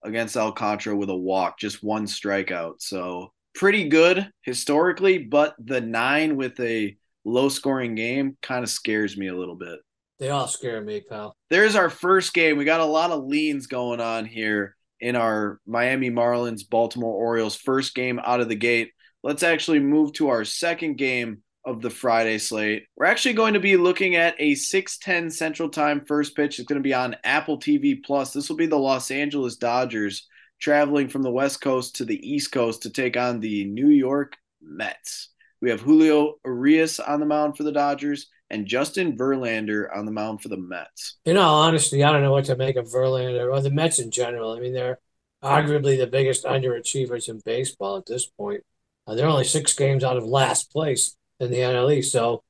against 0.05 0.37
Alcantara 0.37 0.97
with 0.97 1.11
a 1.11 1.17
walk, 1.17 1.59
just 1.59 1.83
one 1.83 2.07
strikeout. 2.07 2.75
So 2.79 3.33
pretty 3.55 3.89
good 3.89 4.31
historically, 4.43 5.19
but 5.19 5.55
the 5.59 5.81
nine 5.81 6.37
with 6.37 6.59
a 6.61 6.97
low 7.25 7.49
scoring 7.49 7.95
game 7.95 8.37
kind 8.41 8.62
of 8.62 8.71
scares 8.71 9.17
me 9.17 9.27
a 9.27 9.37
little 9.37 9.57
bit. 9.57 9.81
They 10.21 10.29
all 10.29 10.47
scare 10.47 10.83
me, 10.83 11.00
pal. 11.00 11.35
There's 11.49 11.75
our 11.75 11.89
first 11.89 12.35
game. 12.35 12.59
We 12.59 12.67
got 12.67 12.81
a 12.81 12.85
lot 12.85 13.11
of 13.11 13.25
leans 13.25 13.67
going 13.67 14.00
on 14.00 14.27
here 14.27 14.77
in 15.00 15.17
our 15.17 15.59
Miami 15.67 16.11
Marlins 16.11 16.69
Baltimore 16.69 17.15
Orioles 17.15 17.57
first 17.57 17.95
game 17.95 18.21
out 18.23 18.41
of 18.41 18.50
the 18.50 18.55
gate. 18.55 18.93
Let's 19.23 19.43
actually 19.43 19.81
move 19.81 20.12
to 20.15 20.29
our 20.29 20.45
second 20.45 20.99
game 20.99 21.43
of 21.65 21.81
the 21.81 21.89
Friday 21.89 22.37
slate. 22.37 22.85
We're 22.97 23.07
actually 23.07 23.33
going 23.33 23.55
to 23.55 23.61
be 23.61 23.79
looking 23.79 24.15
at 24.15 24.35
a 24.39 24.53
6:10 24.53 25.33
Central 25.33 25.71
Time 25.71 26.05
first 26.05 26.37
pitch. 26.37 26.59
It's 26.59 26.69
going 26.69 26.81
to 26.81 26.87
be 26.87 26.95
on 26.95 27.17
Apple 27.25 27.59
TV 27.59 28.03
Plus. 28.05 28.35
This 28.35 28.50
will 28.50 28.57
be 28.57 28.67
the 28.67 28.77
Los 28.77 29.11
Angeles 29.11 29.57
Dodgers 29.57 30.29
traveling 30.61 31.09
from 31.09 31.23
the 31.23 31.31
West 31.31 31.62
Coast 31.62 31.97
to 31.97 32.05
the 32.05 32.21
East 32.31 32.53
Coast 32.53 32.83
to 32.83 32.91
take 32.91 33.17
on 33.17 33.41
the 33.41 33.65
New 33.65 33.89
York 33.89 34.37
Mets. 34.61 35.31
We 35.62 35.71
have 35.71 35.81
Julio 35.81 36.35
Urias 36.45 37.00
on 37.00 37.21
the 37.21 37.27
mound 37.27 37.57
for 37.57 37.62
the 37.62 37.73
Dodgers 37.73 38.29
and 38.50 38.66
Justin 38.66 39.16
Verlander 39.16 39.95
on 39.97 40.04
the 40.04 40.12
mound 40.12 40.42
for 40.42 40.49
the 40.49 40.57
Mets. 40.57 41.16
You 41.25 41.35
know, 41.35 41.49
honestly, 41.49 42.02
I 42.02 42.12
don't 42.12 42.23
know 42.23 42.33
what 42.33 42.47
to 42.47 42.57
make 42.57 42.76
of 42.76 42.87
Verlander 42.87 43.52
or 43.52 43.61
the 43.61 43.71
Mets 43.71 43.99
in 43.99 44.11
general. 44.11 44.52
I 44.52 44.61
mean, 44.61 44.73
they're 44.73 44.99
arguably 45.42 45.97
the 45.97 46.07
biggest 46.07 46.45
underachievers 46.45 47.28
in 47.28 47.40
baseball 47.45 47.97
at 47.97 48.07
this 48.07 48.26
point. 48.26 48.62
Uh, 49.07 49.14
they're 49.14 49.28
only 49.28 49.45
six 49.45 49.75
games 49.75 50.04
out 50.04 50.16
of 50.16 50.25
last 50.25 50.71
place 50.73 51.16
in 51.38 51.50
the 51.50 51.59
NL 51.59 51.95
East. 51.95 52.12
So, 52.12 52.42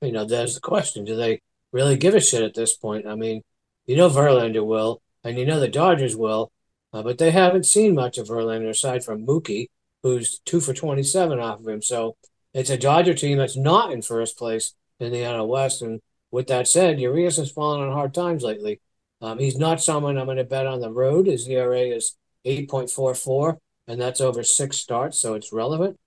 you 0.00 0.12
know, 0.12 0.24
there's 0.24 0.54
the 0.54 0.60
question: 0.60 1.04
Do 1.04 1.14
they 1.14 1.40
really 1.72 1.96
give 1.96 2.14
a 2.14 2.20
shit 2.20 2.42
at 2.42 2.54
this 2.54 2.76
point? 2.76 3.06
I 3.06 3.14
mean, 3.14 3.42
you 3.86 3.96
know, 3.96 4.08
Verlander 4.08 4.66
will, 4.66 5.02
and 5.22 5.38
you 5.38 5.46
know 5.46 5.60
the 5.60 5.68
Dodgers 5.68 6.16
will, 6.16 6.50
uh, 6.92 7.02
but 7.02 7.18
they 7.18 7.30
haven't 7.30 7.66
seen 7.66 7.94
much 7.94 8.18
of 8.18 8.28
Verlander 8.28 8.70
aside 8.70 9.04
from 9.04 9.26
Mookie, 9.26 9.68
who's 10.02 10.40
two 10.40 10.60
for 10.60 10.72
twenty-seven 10.72 11.38
off 11.38 11.60
of 11.60 11.68
him. 11.68 11.82
So 11.82 12.16
it's 12.54 12.70
a 12.70 12.78
Dodger 12.78 13.14
team 13.14 13.38
that's 13.38 13.56
not 13.56 13.92
in 13.92 14.02
first 14.02 14.38
place 14.38 14.74
in 15.00 15.12
the 15.12 15.18
NL 15.18 15.48
West. 15.48 15.82
And 15.82 16.00
with 16.30 16.46
that 16.48 16.68
said, 16.68 17.00
Urias 17.00 17.36
has 17.36 17.50
fallen 17.50 17.80
on 17.80 17.92
hard 17.92 18.14
times 18.14 18.42
lately. 18.42 18.80
Um, 19.20 19.38
he's 19.38 19.56
not 19.56 19.82
someone 19.82 20.18
I'm 20.18 20.26
going 20.26 20.36
to 20.36 20.44
bet 20.44 20.66
on 20.66 20.80
the 20.80 20.92
road. 20.92 21.26
His 21.26 21.48
ERA 21.48 21.80
is 21.80 22.16
8.44, 22.44 23.58
and 23.88 24.00
that's 24.00 24.20
over 24.20 24.42
six 24.42 24.76
starts, 24.76 25.18
so 25.18 25.34
it's 25.34 25.52
relevant. 25.52 25.98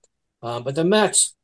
Um, 0.42 0.62
but 0.62 0.74
the 0.74 0.84
Mets, 0.84 1.34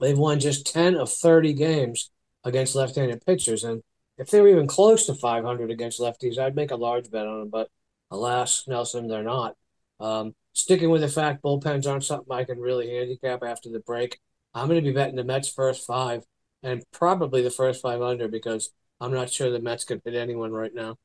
they've 0.00 0.18
won 0.18 0.40
just 0.40 0.72
10 0.72 0.96
of 0.96 1.12
30 1.12 1.52
games 1.52 2.10
against 2.42 2.74
left 2.74 2.96
handed 2.96 3.24
pitchers. 3.24 3.62
And 3.62 3.82
if 4.18 4.30
they 4.30 4.40
were 4.40 4.48
even 4.48 4.66
close 4.66 5.06
to 5.06 5.14
500 5.14 5.70
against 5.70 6.00
lefties, 6.00 6.38
I'd 6.38 6.56
make 6.56 6.70
a 6.70 6.76
large 6.76 7.10
bet 7.10 7.26
on 7.26 7.40
them. 7.40 7.50
But 7.50 7.68
alas, 8.10 8.64
Nelson, 8.66 9.08
they're 9.08 9.22
not. 9.22 9.56
Um, 10.00 10.34
sticking 10.52 10.90
with 10.90 11.02
the 11.02 11.08
fact 11.08 11.42
bullpens 11.42 11.86
aren't 11.86 12.04
something 12.04 12.34
I 12.34 12.44
can 12.44 12.58
really 12.58 12.90
handicap 12.90 13.42
after 13.42 13.70
the 13.70 13.80
break. 13.80 14.18
I'm 14.52 14.68
going 14.68 14.82
to 14.82 14.88
be 14.88 14.94
betting 14.94 15.16
the 15.16 15.24
Mets 15.24 15.48
first 15.48 15.86
five 15.86 16.24
and 16.64 16.82
probably 16.92 17.42
the 17.42 17.50
first 17.50 17.82
five 17.82 18.02
under 18.02 18.26
because 18.26 18.70
I'm 19.00 19.12
not 19.12 19.30
sure 19.30 19.50
the 19.50 19.60
Mets 19.60 19.84
can 19.84 20.00
hit 20.04 20.14
anyone 20.14 20.52
right 20.52 20.74
now. 20.74 20.96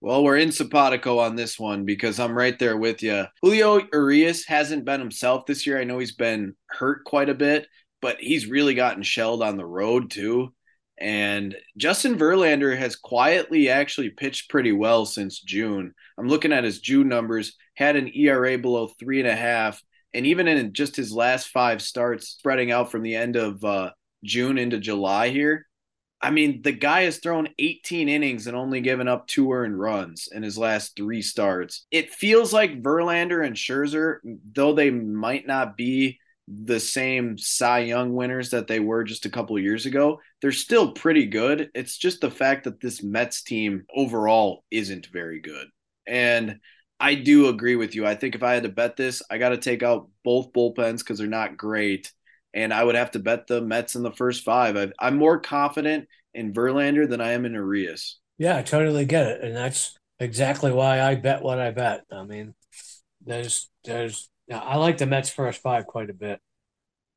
Well, 0.00 0.24
we're 0.24 0.36
in 0.36 0.48
Sapatico 0.50 1.18
on 1.18 1.36
this 1.36 1.58
one 1.58 1.84
because 1.84 2.18
I'm 2.18 2.36
right 2.36 2.58
there 2.58 2.76
with 2.76 3.02
you. 3.02 3.24
Julio 3.42 3.80
Urias 3.92 4.44
hasn't 4.46 4.84
been 4.84 5.00
himself 5.00 5.46
this 5.46 5.66
year. 5.66 5.80
I 5.80 5.84
know 5.84 5.98
he's 5.98 6.14
been 6.14 6.54
hurt 6.66 7.04
quite 7.04 7.28
a 7.28 7.34
bit, 7.34 7.66
but 8.02 8.16
he's 8.18 8.46
really 8.46 8.74
gotten 8.74 9.02
shelled 9.02 9.42
on 9.42 9.56
the 9.56 9.64
road 9.64 10.10
too. 10.10 10.52
And 10.98 11.54
Justin 11.76 12.18
Verlander 12.18 12.76
has 12.76 12.96
quietly 12.96 13.68
actually 13.68 14.10
pitched 14.10 14.50
pretty 14.50 14.72
well 14.72 15.04
since 15.04 15.40
June. 15.40 15.92
I'm 16.18 16.28
looking 16.28 16.52
at 16.52 16.64
his 16.64 16.80
June 16.80 17.08
numbers, 17.08 17.54
had 17.74 17.96
an 17.96 18.10
ERA 18.14 18.56
below 18.58 18.88
three 18.88 19.20
and 19.20 19.28
a 19.28 19.36
half. 19.36 19.82
And 20.14 20.26
even 20.26 20.48
in 20.48 20.72
just 20.72 20.96
his 20.96 21.12
last 21.12 21.48
five 21.48 21.82
starts, 21.82 22.28
spreading 22.28 22.70
out 22.70 22.90
from 22.90 23.02
the 23.02 23.14
end 23.14 23.36
of 23.36 23.62
uh, 23.64 23.90
June 24.24 24.58
into 24.58 24.78
July 24.78 25.28
here, 25.28 25.66
I 26.20 26.30
mean, 26.30 26.62
the 26.62 26.72
guy 26.72 27.02
has 27.02 27.18
thrown 27.18 27.48
18 27.58 28.08
innings 28.08 28.46
and 28.46 28.56
only 28.56 28.80
given 28.80 29.06
up 29.06 29.26
two 29.26 29.52
earned 29.52 29.78
runs 29.78 30.28
in 30.32 30.42
his 30.42 30.56
last 30.56 30.96
three 30.96 31.22
starts. 31.22 31.86
It 31.90 32.14
feels 32.14 32.52
like 32.52 32.82
Verlander 32.82 33.46
and 33.46 33.54
Scherzer, 33.54 34.18
though 34.52 34.72
they 34.72 34.90
might 34.90 35.46
not 35.46 35.76
be 35.76 36.18
the 36.48 36.80
same 36.80 37.36
Cy 37.36 37.80
Young 37.80 38.14
winners 38.14 38.50
that 38.50 38.66
they 38.66 38.80
were 38.80 39.04
just 39.04 39.26
a 39.26 39.30
couple 39.30 39.58
years 39.58 39.84
ago, 39.84 40.20
they're 40.40 40.52
still 40.52 40.92
pretty 40.92 41.26
good. 41.26 41.70
It's 41.74 41.98
just 41.98 42.20
the 42.20 42.30
fact 42.30 42.64
that 42.64 42.80
this 42.80 43.02
Mets 43.02 43.42
team 43.42 43.84
overall 43.94 44.64
isn't 44.70 45.06
very 45.06 45.40
good. 45.40 45.66
And 46.06 46.60
I 47.00 47.14
do 47.14 47.48
agree 47.48 47.76
with 47.76 47.94
you. 47.94 48.06
I 48.06 48.14
think 48.14 48.34
if 48.34 48.42
I 48.42 48.54
had 48.54 48.62
to 48.62 48.68
bet 48.68 48.96
this, 48.96 49.22
I 49.30 49.38
got 49.38 49.50
to 49.50 49.58
take 49.58 49.82
out 49.82 50.08
both 50.24 50.52
bullpens 50.52 51.00
because 51.00 51.18
they're 51.18 51.26
not 51.26 51.56
great. 51.56 52.12
And 52.56 52.72
I 52.72 52.82
would 52.82 52.94
have 52.94 53.10
to 53.10 53.18
bet 53.18 53.46
the 53.46 53.60
Mets 53.60 53.96
in 53.96 54.02
the 54.02 54.10
first 54.10 54.42
five. 54.42 54.76
i 54.76 55.06
am 55.06 55.18
more 55.18 55.38
confident 55.38 56.08
in 56.32 56.54
Verlander 56.54 57.08
than 57.08 57.20
I 57.20 57.32
am 57.32 57.44
in 57.44 57.52
Urias. 57.52 58.18
Yeah, 58.38 58.56
I 58.56 58.62
totally 58.62 59.04
get 59.04 59.26
it. 59.26 59.44
And 59.44 59.54
that's 59.54 59.94
exactly 60.18 60.72
why 60.72 61.02
I 61.02 61.16
bet 61.16 61.42
what 61.42 61.58
I 61.58 61.70
bet. 61.70 62.04
I 62.10 62.24
mean, 62.24 62.54
there's, 63.24 63.68
there's, 63.84 64.30
I 64.50 64.78
like 64.78 64.96
the 64.96 65.04
Mets 65.04 65.28
first 65.28 65.60
five 65.60 65.86
quite 65.86 66.08
a 66.08 66.14
bit. 66.14 66.40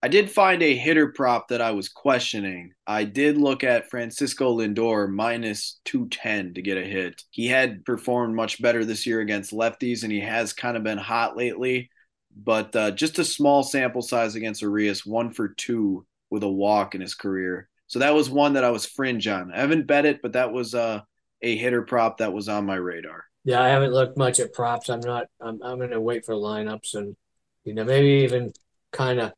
I 0.01 0.09
did 0.09 0.29
find 0.29 0.61
a 0.61 0.75
hitter 0.75 1.07
prop 1.07 1.47
that 1.49 1.61
I 1.61 1.71
was 1.71 1.87
questioning. 1.87 2.73
I 2.85 3.05
did 3.05 3.37
look 3.37 3.63
at 3.63 3.89
Francisco 3.89 4.57
Lindor 4.57 5.09
minus 5.09 5.79
210 5.85 6.53
to 6.55 6.61
get 6.61 6.77
a 6.77 6.83
hit. 6.83 7.21
He 7.31 7.47
had 7.47 7.85
performed 7.85 8.35
much 8.35 8.61
better 8.61 8.83
this 8.83 9.05
year 9.05 9.21
against 9.21 9.53
lefties, 9.53 10.03
and 10.03 10.11
he 10.11 10.21
has 10.21 10.51
kind 10.51 10.75
of 10.75 10.83
been 10.83 10.97
hot 10.97 11.37
lately. 11.37 11.89
But 12.35 12.75
uh, 12.75 12.91
just 12.91 13.19
a 13.19 13.25
small 13.25 13.63
sample 13.63 14.01
size 14.01 14.35
against 14.35 14.61
Urias, 14.61 15.05
one 15.05 15.31
for 15.31 15.49
two 15.49 16.05
with 16.29 16.43
a 16.43 16.49
walk 16.49 16.95
in 16.95 17.01
his 17.01 17.15
career. 17.15 17.67
So 17.87 17.99
that 17.99 18.13
was 18.13 18.29
one 18.29 18.53
that 18.53 18.63
I 18.63 18.69
was 18.69 18.85
fringe 18.85 19.27
on. 19.27 19.51
I 19.51 19.59
haven't 19.59 19.87
bet 19.87 20.05
it, 20.05 20.21
but 20.21 20.33
that 20.33 20.51
was 20.51 20.75
uh, 20.75 21.01
a 21.41 21.57
hitter 21.57 21.81
prop 21.81 22.19
that 22.19 22.33
was 22.33 22.47
on 22.47 22.65
my 22.65 22.75
radar. 22.75 23.25
Yeah, 23.43 23.61
I 23.61 23.69
haven't 23.69 23.93
looked 23.93 24.17
much 24.17 24.39
at 24.39 24.53
props. 24.53 24.89
I'm 24.89 24.99
not. 24.99 25.27
I'm. 25.41 25.61
I'm 25.63 25.77
going 25.77 25.89
to 25.91 26.01
wait 26.01 26.25
for 26.25 26.35
lineups 26.35 26.93
and 26.95 27.15
you 27.63 27.73
know 27.73 27.83
maybe 27.83 28.23
even 28.23 28.53
kind 28.91 29.19
of 29.19 29.33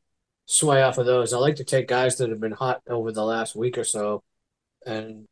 sway 0.46 0.82
off 0.82 0.98
of 0.98 1.06
those. 1.06 1.32
I 1.32 1.38
like 1.38 1.56
to 1.56 1.64
take 1.64 1.88
guys 1.88 2.18
that 2.18 2.30
have 2.30 2.40
been 2.40 2.52
hot 2.52 2.82
over 2.86 3.10
the 3.10 3.24
last 3.24 3.56
week 3.56 3.78
or 3.78 3.84
so, 3.84 4.22
and 4.84 5.26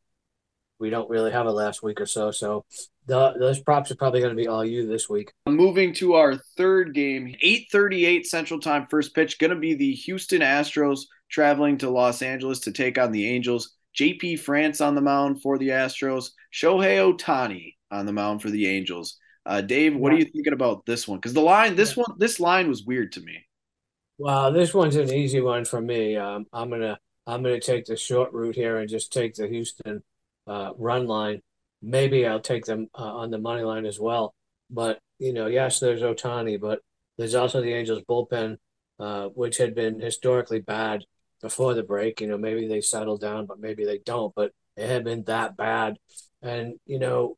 we 0.81 0.91
don't 0.91 1.11
really 1.11 1.31
have 1.31 1.47
a 1.47 1.53
last 1.53 1.83
week 1.83 2.01
or 2.01 2.07
so. 2.07 2.31
So 2.31 2.65
the, 3.07 3.35
those 3.39 3.61
props 3.61 3.91
are 3.91 3.97
probably 3.97 4.21
going 4.21 4.35
to 4.35 4.43
be 4.43 4.49
all 4.49 4.65
you 4.65 4.87
this 4.87 5.09
week. 5.09 5.33
Moving 5.47 5.93
to 5.95 6.15
our 6.15 6.37
third 6.57 6.95
game, 6.95 7.35
8:38 7.45 8.27
Central 8.27 8.61
Time, 8.61 8.87
first 8.91 9.15
pitch, 9.15 9.39
going 9.39 9.51
to 9.51 9.57
be 9.57 9.75
the 9.75 9.93
Houston 9.93 10.41
Astros 10.41 11.03
traveling 11.31 11.79
to 11.79 11.91
Los 11.91 12.23
Angeles 12.23 12.61
to 12.61 12.73
take 12.73 12.99
on 12.99 13.13
the 13.13 13.29
Angels. 13.29 13.77
JP 13.99 14.41
France 14.41 14.81
on 14.81 14.95
the 14.95 15.01
mound 15.01 15.43
for 15.43 15.59
the 15.59 15.69
Astros. 15.69 16.31
Shohei 16.55 16.99
Ohtani 16.99 17.75
on 17.91 18.07
the 18.07 18.13
mound 18.13 18.41
for 18.41 18.51
the 18.51 18.67
Angels. 18.67 19.19
Uh, 19.47 19.61
Dave, 19.61 19.97
what 19.97 20.13
are 20.13 20.19
you 20.19 20.25
thinking 20.25 20.53
about 20.53 20.87
this 20.87 21.09
one? 21.09 21.19
Because 21.19 21.33
the 21.33 21.41
line, 21.41 21.75
this 21.75 21.97
one, 21.97 22.15
this 22.19 22.39
line 22.39 22.69
was 22.69 22.85
weird 22.85 23.13
to 23.13 23.21
me. 23.21 23.45
Well, 24.19 24.53
this 24.53 24.75
one's 24.75 24.97
an 24.97 25.13
easy 25.13 25.41
one 25.41 25.65
for 25.65 25.81
me. 25.81 26.15
Um, 26.17 26.47
I'm 26.53 26.71
gonna 26.71 26.99
I'm 27.27 27.43
gonna 27.43 27.59
take 27.59 27.87
the 27.87 27.97
short 27.97 28.33
route 28.33 28.55
here 28.55 28.77
and 28.77 28.89
just 28.89 29.13
take 29.13 29.35
the 29.35 29.49
Houston 29.49 30.03
uh, 30.51 30.73
run 30.77 31.07
line. 31.07 31.41
Maybe 31.83 32.27
I'll 32.27 32.41
take 32.41 32.65
them 32.65 32.89
uh, 32.95 33.03
on 33.03 33.31
the 33.31 33.39
money 33.39 33.63
line 33.63 33.87
as 33.87 33.99
well. 33.99 34.35
But 34.69 34.99
you 35.19 35.33
know, 35.33 35.47
yes, 35.47 35.81
there's 35.81 36.03
Ohtani, 36.03 36.61
but 36.61 36.81
there's 37.17 37.35
also 37.35 37.61
the 37.61 37.73
Angels 37.73 38.03
bullpen, 38.09 38.57
uh, 38.99 39.27
which 39.29 39.59
had 39.59 39.75
been 39.75 40.01
historically 40.01 40.61
bad 40.61 41.05
before 41.41 41.75
the 41.75 41.83
break. 41.83 42.21
You 42.21 42.27
know, 42.27 42.39
maybe 42.39 42.67
they 42.67 42.81
settle 42.81 43.17
down, 43.17 43.47
but 43.47 43.61
maybe 43.61 43.85
they 43.85 43.99
don't. 43.99 44.35
But 44.35 44.53
it 44.77 44.89
had 44.89 45.05
been 45.05 45.25
that 45.25 45.57
bad. 45.57 45.99
And 46.43 46.75
you 46.87 46.99
know, 46.99 47.37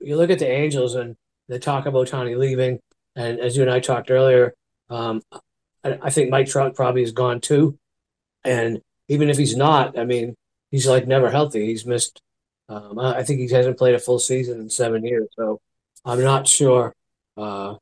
you 0.00 0.16
look 0.16 0.30
at 0.30 0.38
the 0.38 0.50
Angels 0.50 0.94
and 0.94 1.16
they 1.48 1.58
talk 1.58 1.86
about 1.86 2.08
Ohtani 2.08 2.38
leaving, 2.38 2.80
and 3.16 3.38
as 3.40 3.56
you 3.56 3.62
and 3.62 3.70
I 3.70 3.80
talked 3.80 4.10
earlier, 4.10 4.54
um, 4.90 5.22
I, 5.84 6.10
think 6.10 6.30
Mike 6.30 6.48
Trout 6.48 6.74
probably 6.74 7.02
is 7.02 7.12
gone 7.12 7.40
too. 7.40 7.78
And 8.42 8.80
even 9.08 9.28
if 9.28 9.36
he's 9.36 9.56
not, 9.56 9.98
I 9.98 10.04
mean, 10.04 10.34
he's 10.70 10.86
like 10.86 11.06
never 11.06 11.30
healthy. 11.30 11.66
He's 11.66 11.84
missed. 11.84 12.20
Um, 12.68 12.98
I 12.98 13.22
think 13.22 13.40
he 13.40 13.48
hasn't 13.48 13.78
played 13.78 13.94
a 13.94 13.98
full 13.98 14.18
season 14.18 14.60
in 14.60 14.70
seven 14.70 15.04
years, 15.04 15.28
so 15.36 15.60
I'm 16.04 16.22
not 16.22 16.48
sure. 16.48 16.94
Uh, 17.36 17.76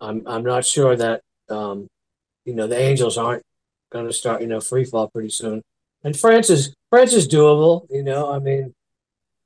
I'm 0.00 0.26
I'm 0.26 0.44
not 0.44 0.64
sure 0.64 0.96
that 0.96 1.22
um, 1.50 1.88
you 2.44 2.54
know 2.54 2.66
the 2.66 2.78
Angels 2.78 3.18
aren't 3.18 3.42
going 3.90 4.06
to 4.06 4.12
start 4.12 4.40
you 4.40 4.46
know 4.46 4.60
free 4.60 4.84
fall 4.84 5.08
pretty 5.08 5.30
soon. 5.30 5.62
And 6.02 6.18
France 6.18 6.48
is 6.48 6.74
France 6.90 7.12
is 7.12 7.28
doable. 7.28 7.86
You 7.90 8.02
know, 8.02 8.32
I 8.32 8.38
mean, 8.38 8.74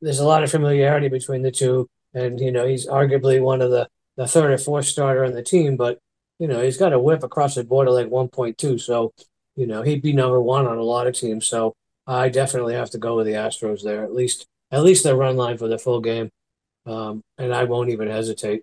there's 0.00 0.20
a 0.20 0.26
lot 0.26 0.44
of 0.44 0.50
familiarity 0.50 1.08
between 1.08 1.42
the 1.42 1.50
two, 1.50 1.88
and 2.14 2.38
you 2.38 2.52
know 2.52 2.66
he's 2.66 2.86
arguably 2.86 3.42
one 3.42 3.60
of 3.60 3.70
the 3.70 3.88
the 4.16 4.28
third 4.28 4.52
or 4.52 4.58
fourth 4.58 4.86
starter 4.86 5.24
on 5.24 5.32
the 5.32 5.42
team, 5.42 5.76
but 5.76 5.98
you 6.42 6.48
know, 6.48 6.60
he's 6.60 6.76
got 6.76 6.92
a 6.92 6.98
whip 6.98 7.22
across 7.22 7.54
the 7.54 7.62
border 7.62 7.92
like 7.92 8.08
1.2. 8.08 8.80
So, 8.80 9.12
you 9.54 9.64
know, 9.64 9.82
he'd 9.82 10.02
be 10.02 10.12
number 10.12 10.40
one 10.40 10.66
on 10.66 10.76
a 10.76 10.82
lot 10.82 11.06
of 11.06 11.14
teams. 11.14 11.46
So 11.46 11.72
I 12.06 12.28
definitely 12.28 12.74
have 12.74 12.90
to 12.90 12.98
go 12.98 13.16
with 13.16 13.26
the 13.26 13.32
Astros 13.32 13.82
there. 13.82 14.04
At 14.04 14.14
least, 14.14 14.46
at 14.70 14.82
least 14.82 15.04
the 15.04 15.16
run 15.16 15.36
line 15.36 15.58
for 15.58 15.68
the 15.68 15.78
full 15.78 16.00
game. 16.00 16.30
Um, 16.86 17.22
and 17.38 17.54
I 17.54 17.64
won't 17.64 17.90
even 17.90 18.08
hesitate. 18.08 18.62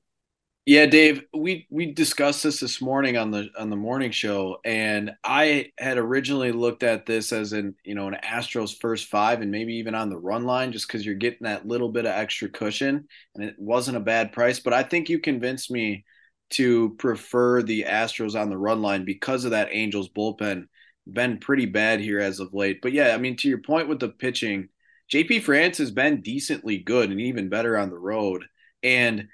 Yeah, 0.66 0.86
Dave, 0.86 1.24
we 1.34 1.66
we 1.72 1.94
discussed 1.94 2.44
this 2.44 2.60
this 2.60 2.80
morning 2.80 3.18
on 3.18 3.32
the 3.32 3.50
on 3.58 3.72
the 3.72 3.76
morning 3.76 4.12
show, 4.12 4.60
and 4.64 5.16
I 5.24 5.72
had 5.80 5.98
originally 5.98 6.52
looked 6.52 6.84
at 6.84 7.08
this 7.08 7.32
as 7.32 7.54
an 7.54 7.74
you 7.84 7.96
know 7.96 8.08
an 8.08 8.18
Astros 8.24 8.80
first 8.80 9.08
five, 9.08 9.42
and 9.42 9.50
maybe 9.50 9.74
even 9.78 9.96
on 9.96 10.12
the 10.12 10.18
run 10.20 10.44
line, 10.44 10.72
just 10.72 10.88
because 10.88 11.04
you're 11.04 11.16
getting 11.16 11.46
that 11.46 11.66
little 11.66 11.90
bit 11.90 12.06
of 12.06 12.12
extra 12.12 12.50
cushion, 12.50 13.08
and 13.34 13.44
it 13.44 13.56
wasn't 13.58 13.98
a 13.98 14.02
bad 14.02 14.32
price. 14.32 14.60
But 14.60 14.74
I 14.74 14.84
think 14.84 15.10
you 15.10 15.18
convinced 15.18 15.72
me 15.72 16.06
to 16.52 16.96
prefer 17.00 17.64
the 17.64 17.86
Astros 17.88 18.40
on 18.40 18.50
the 18.50 18.58
run 18.58 18.84
line 18.84 19.06
because 19.06 19.46
of 19.46 19.52
that 19.52 19.70
Angels 19.72 20.10
bullpen. 20.10 20.68
Been 21.14 21.38
pretty 21.38 21.66
bad 21.66 22.00
here 22.00 22.20
as 22.20 22.40
of 22.40 22.54
late. 22.54 22.82
But 22.82 22.94
yeah, 22.94 23.14
I 23.14 23.18
mean, 23.18 23.36
to 23.38 23.50
your 23.50 23.60
point 23.60 23.88
with 23.88 24.00
the 24.00 24.10
pitching, 24.10 24.70
JP 25.12 25.44
France 25.44 25.78
has 25.80 25.92
been 25.92 26.22
decently 26.22 26.78
good 26.78 27.12
and 27.12 27.20
even 27.20 27.50
better 27.50 27.78
on 27.78 27.90
the 27.90 27.98
road. 27.98 28.46
And 28.84 29.28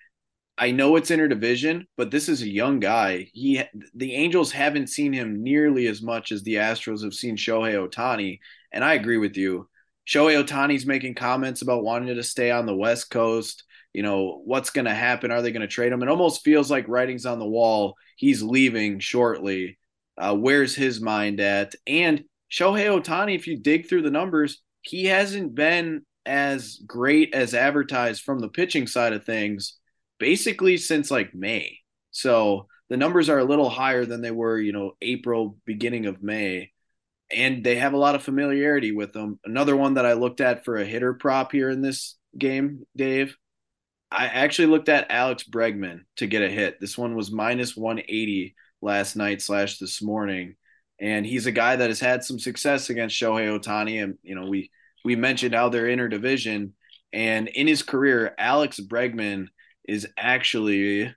I 0.58 0.72
know 0.72 0.96
it's 0.96 1.12
interdivision, 1.12 1.86
but 1.98 2.12
this 2.12 2.30
is 2.30 2.42
a 2.42 2.50
young 2.50 2.80
guy. 2.80 3.30
He 3.34 3.62
the 3.94 4.14
Angels 4.14 4.52
haven't 4.52 4.88
seen 4.88 5.12
him 5.12 5.44
nearly 5.44 5.88
as 5.88 6.02
much 6.02 6.32
as 6.32 6.44
the 6.44 6.56
Astros 6.56 7.04
have 7.04 7.14
seen 7.14 7.36
Shohei 7.36 7.76
Ohtani. 7.76 8.40
and 8.72 8.84
I 8.84 8.94
agree 8.94 9.18
with 9.18 9.36
you. 9.36 9.68
Shohei 10.08 10.44
Ohtani's 10.44 10.86
making 10.86 11.16
comments 11.16 11.62
about 11.62 11.84
wanting 11.84 12.16
to 12.16 12.24
stay 12.24 12.52
on 12.52 12.66
the 12.66 12.76
West 12.76 13.10
Coast 13.10 13.64
you 13.96 14.04
know, 14.04 14.42
what's 14.44 14.72
going 14.72 14.86
to 14.86 14.94
happen? 14.94 15.32
Are 15.32 15.42
they 15.42 15.54
going 15.54 15.62
to 15.62 15.68
trade 15.68 15.94
him? 15.94 16.04
It 16.04 16.10
almost 16.10 16.44
feels 16.44 16.70
like 16.70 16.90
writing's 16.90 17.26
on 17.26 17.40
the 17.40 17.48
wall. 17.48 17.96
He's 18.18 18.44
leaving 18.44 19.00
shortly. 19.00 19.78
Uh, 20.18 20.36
where's 20.36 20.76
his 20.76 21.02
mind 21.02 21.40
at? 21.40 21.76
And 21.88 22.24
Shohei 22.52 22.88
Ohtani, 22.88 23.36
if 23.36 23.48
you 23.48 23.58
dig 23.58 23.88
through 23.88 24.04
the 24.04 24.12
numbers, 24.12 24.62
he 24.82 25.06
hasn't 25.06 25.56
been 25.56 26.06
as 26.26 26.78
great 26.86 27.34
as 27.34 27.54
advertised 27.54 28.22
from 28.24 28.40
the 28.40 28.50
pitching 28.50 28.88
side 28.88 29.14
of 29.14 29.26
things 29.26 29.78
basically 30.20 30.78
since 30.78 31.12
like 31.12 31.36
May. 31.36 31.80
So 32.12 32.68
the 32.90 32.98
numbers 32.98 33.30
are 33.30 33.40
a 33.40 33.44
little 33.44 33.70
higher 33.70 34.06
than 34.06 34.22
they 34.22 34.32
were, 34.32 34.60
you 34.60 34.72
know, 34.72 34.94
April, 35.02 35.58
beginning 35.66 36.06
of 36.06 36.24
May. 36.24 36.72
and 37.36 37.64
they 37.64 37.76
have 37.78 37.94
a 37.94 37.98
lot 37.98 38.16
of 38.16 38.24
familiarity 38.24 38.92
with 38.92 39.14
them. 39.14 39.40
Another 39.44 39.76
one 39.76 39.96
that 39.96 40.06
I 40.06 40.14
looked 40.14 40.42
at 40.42 40.64
for 40.64 40.78
a 40.78 40.86
hitter 40.86 41.14
prop 41.14 41.52
here 41.52 41.70
in 41.70 41.82
this 41.82 42.16
game, 42.38 42.86
Dave. 42.96 43.36
I 44.12 44.28
actually 44.28 44.68
looked 44.68 44.90
at 44.90 45.12
Alex 45.12 45.44
Bregman 45.44 46.02
to 46.18 46.28
get 46.28 46.44
a 46.44 46.50
hit. 46.50 46.80
This 46.80 46.98
one 46.98 47.16
was 47.16 47.32
minus 47.32 47.76
180 47.76 48.56
last 48.86 49.16
night 49.16 49.42
slash 49.42 49.80
this 49.80 50.02
morning. 50.02 50.56
And 51.02 51.26
he's 51.26 51.48
a 51.48 51.52
guy 51.52 51.76
that 51.76 51.90
has 51.90 52.00
had 52.00 52.24
some 52.24 52.40
success 52.40 52.90
against 52.90 53.20
Shohei 53.20 53.60
Ohtani. 53.60 54.02
And, 54.02 54.18
you 54.24 54.36
know, 54.36 54.46
we 54.46 54.72
we 55.04 55.16
mentioned 55.16 55.56
how 55.56 55.68
they're 55.70 55.88
interdivision. 55.88 56.72
And 57.12 57.50
in 57.50 57.68
his 57.68 57.84
career, 57.84 58.34
Alex 58.38 58.80
Bregman 58.80 59.48
is 59.88 60.08
actually 60.18 61.14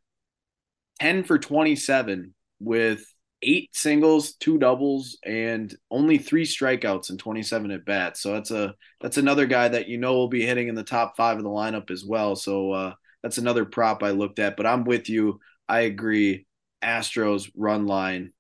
10 1.01 1.25
for 1.25 1.39
27 1.39 2.35
with 2.59 3.05
eight 3.43 3.71
singles, 3.77 4.33
two 4.33 4.59
doubles, 4.59 5.19
and 5.25 5.73
only 5.91 6.19
three 6.19 6.45
strikeouts 6.45 7.11
and 7.11 7.19
27 7.19 7.71
at 7.71 7.85
bats. 7.85 8.21
So 8.21 8.33
that's 8.33 8.51
a 8.51 8.75
that's 9.01 9.19
another 9.19 9.47
guy 9.47 9.69
that 9.69 9.89
you 9.89 9.99
know 9.99 10.15
will 10.15 10.29
be 10.29 10.45
hitting 10.45 10.69
in 10.69 10.75
the 10.75 10.83
top 10.83 11.17
five 11.17 11.37
of 11.37 11.45
the 11.45 11.51
lineup 11.51 11.91
as 11.91 12.05
well. 12.05 12.35
So 12.35 12.73
uh, 12.73 12.95
that's 13.23 13.39
another 13.39 13.65
prop 13.65 14.03
I 14.03 14.11
looked 14.11 14.39
at. 14.39 14.57
But 14.57 14.67
I'm 14.67 14.85
with 14.85 15.09
you. 15.09 15.41
I 15.69 15.81
agree. 15.81 16.47
Astros 16.83 17.51
run 17.57 17.87
line 17.87 18.33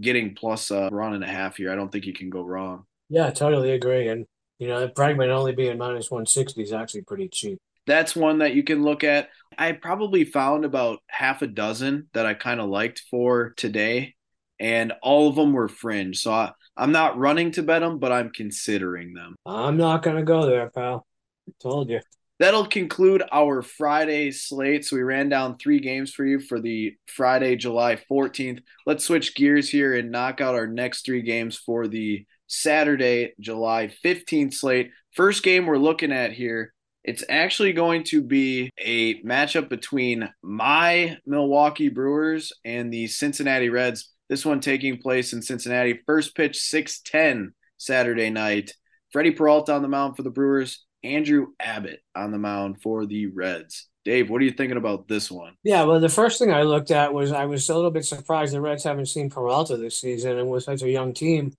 getting 0.00 0.34
plus 0.34 0.70
a 0.70 0.88
run 0.92 1.14
and 1.14 1.24
a 1.24 1.28
half 1.28 1.56
here. 1.56 1.72
I 1.72 1.74
don't 1.74 1.90
think 1.90 2.06
you 2.06 2.12
can 2.12 2.30
go 2.30 2.42
wrong. 2.42 2.84
Yeah, 3.08 3.30
totally 3.30 3.72
agree. 3.72 4.08
And 4.08 4.26
you 4.58 4.68
know, 4.68 4.88
Bregman 4.88 5.28
only 5.28 5.54
being 5.54 5.78
minus 5.78 6.10
160 6.10 6.62
is 6.62 6.72
actually 6.72 7.02
pretty 7.02 7.28
cheap. 7.28 7.58
That's 7.86 8.16
one 8.16 8.38
that 8.38 8.54
you 8.54 8.64
can 8.64 8.82
look 8.82 9.04
at. 9.04 9.28
I 9.56 9.72
probably 9.72 10.24
found 10.24 10.64
about 10.64 11.00
half 11.06 11.42
a 11.42 11.46
dozen 11.46 12.08
that 12.14 12.26
I 12.26 12.34
kind 12.34 12.60
of 12.60 12.68
liked 12.68 13.02
for 13.10 13.54
today 13.56 14.16
and 14.58 14.92
all 15.02 15.28
of 15.28 15.36
them 15.36 15.52
were 15.52 15.68
fringe. 15.68 16.18
So 16.18 16.32
I, 16.32 16.52
I'm 16.76 16.92
not 16.92 17.18
running 17.18 17.52
to 17.52 17.62
bet 17.62 17.82
them, 17.82 17.98
but 17.98 18.12
I'm 18.12 18.30
considering 18.30 19.14
them. 19.14 19.36
I'm 19.44 19.76
not 19.76 20.02
going 20.02 20.16
to 20.16 20.22
go 20.22 20.46
there, 20.46 20.70
pal. 20.70 21.06
I 21.48 21.52
Told 21.62 21.90
you. 21.90 22.00
That'll 22.38 22.66
conclude 22.66 23.22
our 23.32 23.62
Friday 23.62 24.30
slate. 24.30 24.84
So 24.84 24.96
we 24.96 25.02
ran 25.02 25.30
down 25.30 25.56
three 25.56 25.80
games 25.80 26.12
for 26.12 26.24
you 26.26 26.38
for 26.38 26.60
the 26.60 26.94
Friday, 27.06 27.56
July 27.56 27.98
14th. 28.10 28.60
Let's 28.84 29.06
switch 29.06 29.34
gears 29.34 29.70
here 29.70 29.94
and 29.94 30.10
knock 30.10 30.42
out 30.42 30.54
our 30.54 30.66
next 30.66 31.06
three 31.06 31.22
games 31.22 31.56
for 31.56 31.88
the 31.88 32.26
Saturday, 32.46 33.32
July 33.40 33.90
15th 34.04 34.52
slate. 34.52 34.90
First 35.12 35.42
game 35.42 35.64
we're 35.64 35.78
looking 35.78 36.12
at 36.12 36.32
here, 36.32 36.74
it's 37.04 37.24
actually 37.28 37.72
going 37.72 38.04
to 38.04 38.20
be 38.20 38.70
a 38.78 39.22
matchup 39.22 39.70
between 39.70 40.28
my 40.42 41.16
Milwaukee 41.24 41.88
Brewers 41.88 42.52
and 42.64 42.92
the 42.92 43.06
Cincinnati 43.06 43.70
Reds. 43.70 44.12
This 44.28 44.44
one 44.44 44.60
taking 44.60 44.98
place 44.98 45.32
in 45.32 45.40
Cincinnati. 45.40 46.00
First 46.04 46.34
pitch, 46.34 46.58
610 46.58 47.54
Saturday 47.78 48.28
night. 48.28 48.74
Freddie 49.10 49.30
Peralta 49.30 49.72
on 49.72 49.82
the 49.82 49.88
mound 49.88 50.16
for 50.16 50.22
the 50.22 50.30
Brewers. 50.30 50.85
Andrew 51.06 51.48
Abbott 51.60 52.00
on 52.14 52.32
the 52.32 52.38
mound 52.38 52.82
for 52.82 53.06
the 53.06 53.26
Reds. 53.26 53.88
Dave, 54.04 54.30
what 54.30 54.40
are 54.40 54.44
you 54.44 54.52
thinking 54.52 54.76
about 54.76 55.08
this 55.08 55.30
one? 55.30 55.54
Yeah, 55.64 55.82
well, 55.82 55.98
the 55.98 56.08
first 56.08 56.38
thing 56.38 56.52
I 56.52 56.62
looked 56.62 56.90
at 56.90 57.12
was 57.12 57.32
I 57.32 57.46
was 57.46 57.68
a 57.68 57.74
little 57.74 57.90
bit 57.90 58.04
surprised 58.04 58.54
the 58.54 58.60
Reds 58.60 58.84
haven't 58.84 59.06
seen 59.06 59.30
Peralta 59.30 59.76
this 59.76 60.00
season 60.00 60.38
and 60.38 60.48
with 60.48 60.62
such 60.62 60.82
a 60.82 60.90
young 60.90 61.12
team. 61.12 61.52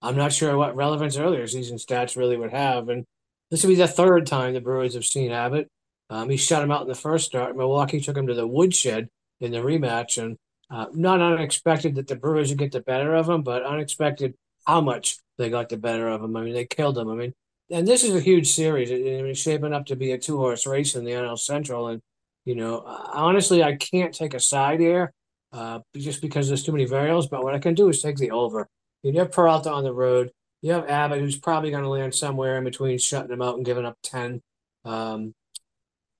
I'm 0.00 0.16
not 0.16 0.32
sure 0.32 0.56
what 0.56 0.74
relevance 0.74 1.16
earlier 1.16 1.46
season 1.46 1.76
stats 1.76 2.16
really 2.16 2.36
would 2.36 2.50
have. 2.50 2.88
And 2.88 3.04
this 3.50 3.62
would 3.62 3.70
be 3.70 3.76
the 3.76 3.86
third 3.86 4.26
time 4.26 4.54
the 4.54 4.60
Brewers 4.60 4.94
have 4.94 5.04
seen 5.04 5.30
Abbott. 5.30 5.68
Um, 6.10 6.28
he 6.28 6.36
shut 6.36 6.62
him 6.62 6.72
out 6.72 6.82
in 6.82 6.88
the 6.88 6.94
first 6.94 7.26
start. 7.26 7.56
Milwaukee 7.56 8.00
took 8.00 8.16
him 8.16 8.26
to 8.26 8.34
the 8.34 8.46
woodshed 8.46 9.08
in 9.40 9.52
the 9.52 9.58
rematch, 9.58 10.20
and 10.22 10.36
uh, 10.70 10.86
not 10.92 11.20
unexpected 11.20 11.94
that 11.94 12.06
the 12.06 12.16
Brewers 12.16 12.48
would 12.48 12.58
get 12.58 12.72
the 12.72 12.80
better 12.80 13.14
of 13.14 13.26
them, 13.26 13.42
but 13.42 13.62
unexpected 13.62 14.34
how 14.66 14.80
much 14.80 15.18
they 15.38 15.50
got 15.50 15.68
the 15.68 15.76
better 15.76 16.08
of 16.08 16.20
them. 16.20 16.36
I 16.36 16.42
mean, 16.42 16.54
they 16.54 16.66
killed 16.66 16.98
him. 16.98 17.08
I 17.08 17.14
mean, 17.14 17.32
and 17.72 17.88
this 17.88 18.04
is 18.04 18.14
a 18.14 18.20
huge 18.20 18.52
series. 18.52 18.90
It, 18.90 19.00
it's 19.00 19.40
shaping 19.40 19.72
up 19.72 19.86
to 19.86 19.96
be 19.96 20.12
a 20.12 20.18
two 20.18 20.36
horse 20.36 20.66
race 20.66 20.94
in 20.94 21.04
the 21.04 21.12
NL 21.12 21.38
Central. 21.38 21.88
And, 21.88 22.02
you 22.44 22.54
know, 22.54 22.82
honestly, 22.86 23.62
I 23.62 23.76
can't 23.76 24.14
take 24.14 24.34
a 24.34 24.40
side 24.40 24.78
here 24.78 25.12
uh, 25.52 25.80
just 25.96 26.20
because 26.20 26.48
there's 26.48 26.62
too 26.62 26.72
many 26.72 26.84
variables. 26.84 27.28
But 27.28 27.42
what 27.42 27.54
I 27.54 27.58
can 27.58 27.74
do 27.74 27.88
is 27.88 28.02
take 28.02 28.16
the 28.16 28.30
over. 28.30 28.68
You 29.02 29.18
have 29.18 29.32
Peralta 29.32 29.72
on 29.72 29.84
the 29.84 29.92
road. 29.92 30.30
You 30.60 30.72
have 30.72 30.88
Abbott, 30.88 31.20
who's 31.20 31.38
probably 31.38 31.70
going 31.70 31.82
to 31.82 31.88
land 31.88 32.14
somewhere 32.14 32.58
in 32.58 32.64
between 32.64 32.98
shutting 32.98 33.30
them 33.30 33.42
out 33.42 33.56
and 33.56 33.64
giving 33.64 33.86
up 33.86 33.96
10. 34.04 34.42
Um, 34.84 35.34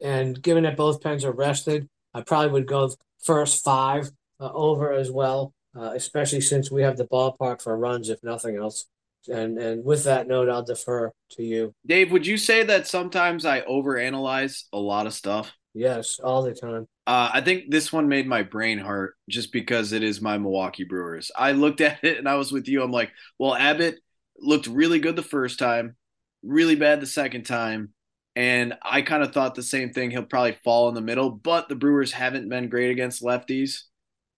and 0.01 0.41
given 0.43 0.65
that 0.65 0.77
both 0.77 1.01
pens 1.01 1.25
are 1.25 1.33
rested, 1.33 1.88
I 2.15 2.23
probably 2.23 2.51
would 2.51 2.67
go 2.67 2.91
first 3.23 3.62
five 3.62 4.11
uh, 4.41 4.51
over 4.53 4.93
as 4.93 5.11
well, 5.11 5.53
uh, 5.77 5.93
especially 5.95 6.41
since 6.41 6.71
we 6.71 6.83
have 6.83 6.97
the 6.97 7.07
ballpark 7.07 7.62
for 7.62 7.77
runs, 7.77 8.09
if 8.09 8.23
nothing 8.25 8.57
else. 8.57 8.87
And 9.29 9.59
and 9.59 9.85
with 9.85 10.05
that 10.05 10.27
note, 10.27 10.49
I'll 10.49 10.65
defer 10.65 11.13
to 11.33 11.43
you, 11.43 11.75
Dave. 11.87 12.11
Would 12.13 12.27
you 12.27 12.37
say 12.37 12.65
that 12.65 12.87
sometimes 12.87 13.45
I 13.45 13.61
overanalyze 13.63 14.65
a 14.73 14.79
lot 14.79 15.07
of 15.07 15.15
stuff? 15.15 15.53
Yes, 15.75 16.21
all 16.23 16.43
the 16.43 16.55
time. 16.55 16.87
Uh, 17.07 17.31
I 17.33 17.41
think 17.41 17.71
this 17.71 17.93
one 17.93 18.09
made 18.09 18.27
my 18.27 18.43
brain 18.43 18.79
hurt 18.79 19.15
just 19.29 19.53
because 19.53 19.93
it 19.93 20.03
is 20.03 20.21
my 20.21 20.39
Milwaukee 20.39 20.85
Brewers. 20.85 21.31
I 21.35 21.53
looked 21.53 21.81
at 21.81 22.05
it 22.05 22.19
and 22.19 22.29
I 22.29 22.35
was 22.35 22.53
with 22.53 22.69
you. 22.69 22.83
I'm 22.83 22.93
like, 22.93 23.11
well, 23.39 23.55
Abbott 23.55 23.99
looked 24.39 24.67
really 24.67 24.99
good 24.99 25.17
the 25.17 25.23
first 25.23 25.59
time, 25.59 25.97
really 26.43 26.77
bad 26.77 27.01
the 27.01 27.07
second 27.07 27.45
time. 27.45 27.95
And 28.37 28.75
I 28.83 29.03
kind 29.03 29.23
of 29.23 29.33
thought 29.33 29.55
the 29.55 29.63
same 29.63 29.93
thing. 29.93 30.11
He'll 30.11 30.23
probably 30.23 30.57
fall 30.65 30.89
in 30.89 30.95
the 30.95 31.01
middle, 31.01 31.31
but 31.31 31.69
the 31.69 31.75
Brewers 31.75 32.13
haven't 32.13 32.49
been 32.49 32.69
great 32.69 32.91
against 32.91 33.23
lefties. 33.23 33.83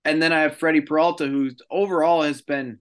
And 0.05 0.23
then 0.23 0.33
I 0.33 0.41
have 0.41 0.57
Freddie 0.57 0.83
Peralta, 0.83 1.27
who 1.27 1.51
overall 1.71 2.23
has 2.23 2.43
been 2.43 2.79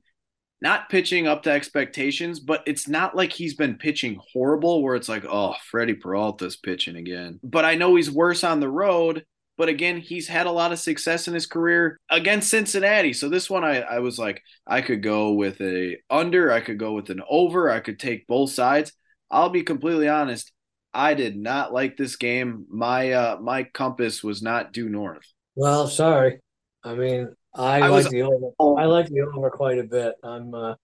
not 0.63 0.89
pitching 0.89 1.27
up 1.27 1.43
to 1.43 1.51
expectations, 1.51 2.39
but 2.39 2.63
it's 2.65 2.87
not 2.87 3.15
like 3.15 3.33
he's 3.33 3.53
been 3.53 3.75
pitching 3.75 4.17
horrible 4.31 4.81
where 4.81 4.95
it's 4.95 5.09
like, 5.09 5.25
oh, 5.25 5.53
Freddie 5.69 5.93
Peralta's 5.93 6.55
pitching 6.55 6.95
again. 6.95 7.41
But 7.43 7.65
I 7.65 7.75
know 7.75 7.95
he's 7.95 8.09
worse 8.09 8.45
on 8.45 8.61
the 8.61 8.69
road. 8.69 9.25
But 9.55 9.69
again, 9.69 9.97
he's 9.97 10.27
had 10.27 10.47
a 10.47 10.51
lot 10.51 10.71
of 10.71 10.79
success 10.79 11.27
in 11.27 11.35
his 11.35 11.45
career 11.45 11.99
against 12.09 12.49
Cincinnati. 12.49 13.13
So 13.13 13.29
this 13.29 13.51
one 13.51 13.63
I, 13.63 13.81
I 13.81 13.99
was 13.99 14.17
like, 14.17 14.41
I 14.65 14.81
could 14.81 15.03
go 15.03 15.33
with 15.33 15.61
a 15.61 15.97
under, 16.09 16.51
I 16.51 16.61
could 16.61 16.79
go 16.79 16.93
with 16.93 17.11
an 17.11 17.21
over, 17.29 17.69
I 17.69 17.79
could 17.79 17.99
take 17.99 18.25
both 18.25 18.49
sides. 18.49 18.93
I'll 19.29 19.49
be 19.49 19.61
completely 19.61 20.07
honest. 20.07 20.51
I 20.91 21.13
did 21.13 21.37
not 21.37 21.71
like 21.71 21.97
this 21.97 22.15
game. 22.15 22.65
My 22.69 23.11
uh 23.11 23.37
my 23.41 23.63
compass 23.63 24.23
was 24.23 24.41
not 24.41 24.73
due 24.73 24.89
north. 24.89 25.25
Well, 25.55 25.87
sorry. 25.87 26.39
I 26.83 26.95
mean, 26.95 27.35
I, 27.55 27.81
I 27.81 27.87
like 27.87 27.91
was, 27.91 28.09
the 28.09 28.21
over. 28.23 28.79
I 28.79 28.85
like 28.85 29.07
the 29.07 29.21
over 29.21 29.49
quite 29.49 29.79
a 29.79 29.83
bit. 29.83 30.15
I'm, 30.23 30.53
uh, 30.53 30.75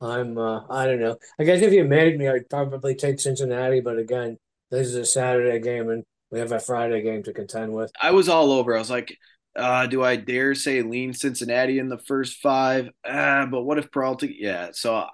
I'm, 0.00 0.38
uh, 0.38 0.62
I 0.68 0.86
don't 0.86 1.00
know. 1.00 1.16
I 1.38 1.44
guess 1.44 1.62
if 1.62 1.72
you 1.72 1.84
made 1.84 2.18
me, 2.18 2.28
I'd 2.28 2.48
probably 2.48 2.94
take 2.94 3.20
Cincinnati. 3.20 3.80
But 3.80 3.98
again, 3.98 4.36
this 4.70 4.86
is 4.86 4.94
a 4.96 5.04
Saturday 5.04 5.60
game, 5.60 5.90
and 5.90 6.04
we 6.30 6.38
have 6.38 6.52
a 6.52 6.60
Friday 6.60 7.02
game 7.02 7.22
to 7.24 7.32
contend 7.32 7.72
with. 7.72 7.90
I 8.00 8.10
was 8.10 8.28
all 8.28 8.52
over. 8.52 8.74
I 8.74 8.78
was 8.78 8.90
like, 8.90 9.16
uh, 9.56 9.86
do 9.86 10.04
I 10.04 10.16
dare 10.16 10.54
say 10.54 10.82
lean 10.82 11.12
Cincinnati 11.12 11.78
in 11.78 11.88
the 11.88 11.98
first 11.98 12.38
five? 12.38 12.90
Uh, 13.04 13.46
but 13.46 13.62
what 13.62 13.78
if 13.78 13.90
Peralta? 13.90 14.28
Yeah. 14.30 14.68
So 14.72 15.04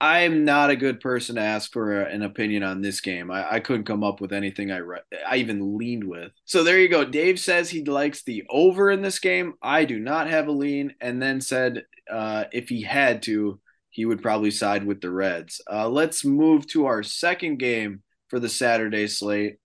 I'm 0.00 0.44
not 0.44 0.68
a 0.68 0.76
good 0.76 1.00
person 1.00 1.36
to 1.36 1.40
ask 1.40 1.72
for 1.72 2.02
an 2.02 2.22
opinion 2.22 2.62
on 2.62 2.82
this 2.82 3.00
game. 3.00 3.30
I, 3.30 3.54
I 3.54 3.60
couldn't 3.60 3.86
come 3.86 4.04
up 4.04 4.20
with 4.20 4.32
anything 4.32 4.70
I 4.70 4.78
re- 4.78 5.00
I 5.26 5.36
even 5.36 5.78
leaned 5.78 6.04
with. 6.04 6.32
So 6.44 6.62
there 6.62 6.78
you 6.78 6.88
go. 6.88 7.04
Dave 7.04 7.40
says 7.40 7.70
he 7.70 7.82
likes 7.82 8.22
the 8.22 8.44
over 8.50 8.90
in 8.90 9.00
this 9.00 9.18
game. 9.18 9.54
I 9.62 9.86
do 9.86 9.98
not 9.98 10.28
have 10.28 10.48
a 10.48 10.52
lean, 10.52 10.94
and 11.00 11.22
then 11.22 11.40
said 11.40 11.84
uh, 12.10 12.44
if 12.52 12.68
he 12.68 12.82
had 12.82 13.22
to, 13.22 13.58
he 13.88 14.04
would 14.04 14.20
probably 14.20 14.50
side 14.50 14.84
with 14.84 15.00
the 15.00 15.10
Reds. 15.10 15.62
Uh, 15.70 15.88
let's 15.88 16.24
move 16.24 16.66
to 16.68 16.86
our 16.86 17.02
second 17.02 17.56
game 17.58 18.02
for 18.28 18.38
the 18.38 18.48
Saturday 18.50 19.06
slate. 19.06 19.56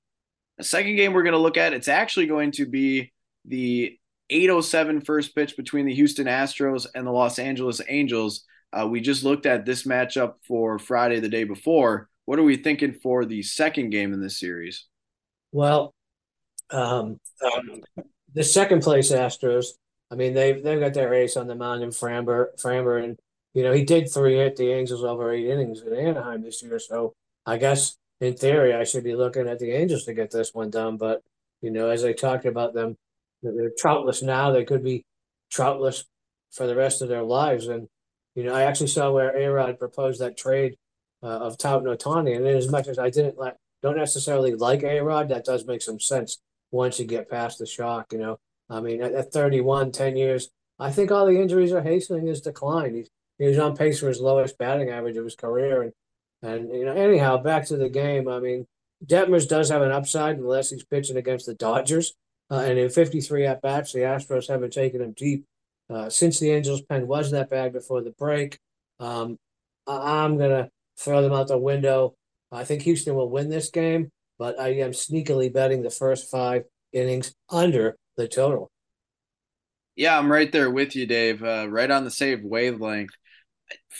The 0.58 0.64
second 0.64 0.96
game 0.96 1.12
we're 1.12 1.24
going 1.24 1.34
to 1.34 1.40
look 1.40 1.58
at, 1.58 1.74
it's 1.74 1.90
actually 1.90 2.28
going 2.28 2.52
to 2.54 2.66
be 2.66 3.12
the 3.44 3.98
807 4.30 5.02
first 5.02 5.36
pitch 5.36 5.58
between 5.58 5.86
the 5.86 5.94
Houston 5.94 6.28
Astros 6.28 6.88
and 6.96 7.06
the 7.06 7.12
Los 7.12 7.38
Angeles 7.38 7.82
Angels. 7.90 8.46
Uh, 8.74 8.88
we 8.88 9.02
just 9.02 9.24
looked 9.24 9.46
at 9.46 9.66
this 9.66 9.84
matchup 9.84 10.36
for 10.48 10.80
Friday 10.80 11.20
the 11.20 11.30
day 11.30 11.44
before. 11.44 12.10
What 12.26 12.40
are 12.40 12.44
we 12.44 12.58
thinking 12.58 12.94
for 12.94 13.26
the 13.26 13.42
second 13.44 13.90
game 13.90 14.14
in 14.14 14.22
this 14.22 14.40
series? 14.40 14.86
Well, 15.52 15.94
um, 16.70 17.20
um, 17.44 17.82
the 18.34 18.44
second 18.44 18.82
place 18.82 19.12
Astros. 19.12 19.68
I 20.10 20.16
mean, 20.16 20.34
they've 20.34 20.62
they've 20.62 20.80
got 20.80 20.94
their 20.94 21.14
ace 21.14 21.38
on 21.38 21.48
the 21.48 21.56
mound 21.56 21.84
in 21.84 21.90
Framber, 21.90 22.48
Framber, 22.62 23.04
and 23.04 23.18
you 23.54 23.64
know 23.64 23.74
he 23.74 23.84
did 23.84 24.12
three 24.12 24.36
hit 24.36 24.56
the 24.56 24.72
Angels 24.72 25.04
over 25.04 25.32
eight 25.32 25.48
innings 25.48 25.82
at 25.82 25.94
Anaheim 25.94 26.42
this 26.42 26.62
year. 26.62 26.80
So 26.80 27.14
I 27.46 27.58
guess 27.58 27.98
in 28.20 28.36
theory 28.36 28.74
I 28.74 28.84
should 28.84 29.04
be 29.04 29.16
looking 29.16 29.48
at 29.48 29.60
the 29.60 29.72
Angels 29.72 30.06
to 30.06 30.14
get 30.14 30.32
this 30.32 30.54
one 30.54 30.70
done. 30.70 30.98
But 30.98 31.22
you 31.62 31.72
know, 31.72 31.90
as 31.90 32.04
I 32.04 32.14
talked 32.14 32.46
about 32.46 32.74
them, 32.74 32.98
they're 33.42 33.72
troutless 33.82 34.22
now. 34.22 34.52
They 34.52 34.66
could 34.66 34.84
be 34.84 35.06
troutless 35.52 36.06
for 36.52 36.68
the 36.68 36.76
rest 36.76 37.02
of 37.02 37.10
their 37.10 37.24
lives, 37.24 37.68
and 37.68 37.88
you 38.36 38.44
know, 38.44 38.54
I 38.54 38.64
actually 38.64 38.88
saw 38.88 39.12
where 39.12 39.36
A-Rod 39.36 39.80
proposed 39.80 40.22
that 40.22 40.38
trade 40.38 40.78
uh, 41.24 41.28
of 41.28 41.58
Trout 41.58 41.86
and 41.86 41.98
Ohtani, 41.98 42.36
and 42.36 42.48
as 42.48 42.70
much 42.70 42.88
as 42.88 42.98
I 42.98 43.10
didn't 43.10 43.38
like, 43.38 43.56
don't 43.82 43.98
necessarily 43.98 44.54
like 44.54 44.84
A-Rod, 44.84 45.30
that 45.30 45.46
does 45.46 45.66
make 45.66 45.82
some 45.82 46.00
sense 46.00 46.40
once 46.72 47.00
you 47.00 47.06
get 47.06 47.30
past 47.30 47.60
the 47.60 47.66
shock. 47.66 48.14
You 48.14 48.20
know, 48.20 48.40
I 48.70 48.80
mean, 48.80 49.02
at, 49.02 49.14
at 49.14 49.34
31, 49.34 49.92
10 49.92 50.16
years, 50.16 50.50
I 50.80 50.92
think 50.92 51.12
all 51.12 51.26
the 51.26 51.40
injuries 51.40 51.74
are 51.74 51.82
hastening 51.82 52.26
his 52.26 52.42
decline. 52.42 52.96
He's 52.96 53.10
he 53.38 53.48
was 53.48 53.58
on 53.58 53.76
pace 53.76 54.00
for 54.00 54.08
his 54.08 54.20
lowest 54.22 54.60
batting 54.60 54.90
average 54.90 55.18
of 55.18 55.24
his 55.24 55.36
career. 55.36 55.82
And 55.82 55.94
and 56.44 56.70
you 56.72 56.86
know, 56.86 56.94
anyhow, 56.94 57.38
back 57.38 57.66
to 57.68 57.78
the 57.78 57.90
game. 57.90 58.28
I 58.28 58.40
mean, 58.40 58.68
Detmers 59.06 59.48
does 59.48 59.70
have 59.70 59.82
an 59.82 59.92
upside 59.92 60.38
unless 60.38 60.70
he's 60.70 60.84
pitching 60.84 61.18
against 61.18 61.48
the 61.48 61.56
Dodgers. 61.56 62.14
Uh, 62.52 62.64
and 62.66 62.78
in 62.78 62.90
53 62.90 63.46
at 63.46 63.62
bats, 63.62 63.94
the 63.94 64.00
Astros 64.00 64.48
haven't 64.48 64.74
taken 64.74 65.02
him 65.02 65.14
deep 65.14 65.46
uh, 65.92 66.10
since 66.10 66.40
the 66.40 66.52
Angels' 66.52 66.82
pen 66.84 67.08
was 67.08 67.32
that 67.32 67.50
bad 67.50 67.74
before 67.74 68.02
the 68.02 68.12
break. 68.12 68.60
Um, 69.00 69.38
I- 69.88 70.24
I'm 70.24 70.38
gonna 70.38 70.70
throw 71.00 71.22
them 71.22 71.34
out 71.34 71.48
the 71.48 71.58
window. 71.58 72.16
I 72.52 72.64
think 72.66 72.84
Houston 72.84 73.16
will 73.16 73.30
win 73.30 73.50
this 73.50 73.70
game, 73.70 74.12
but 74.40 74.60
I 74.60 74.70
am 74.76 74.92
sneakily 74.92 75.52
betting 75.54 75.82
the 75.84 75.90
first 75.90 76.30
five 76.30 76.66
innings 76.94 77.34
under 77.50 77.98
the 78.18 78.28
total. 78.28 78.72
Yeah, 79.96 80.18
I'm 80.18 80.32
right 80.32 80.52
there 80.52 80.70
with 80.72 80.96
you, 80.96 81.06
Dave. 81.06 81.44
Uh, 81.44 81.68
right 81.70 81.90
on 81.92 82.06
the 82.06 82.12
same 82.12 82.48
wavelength. 82.48 83.12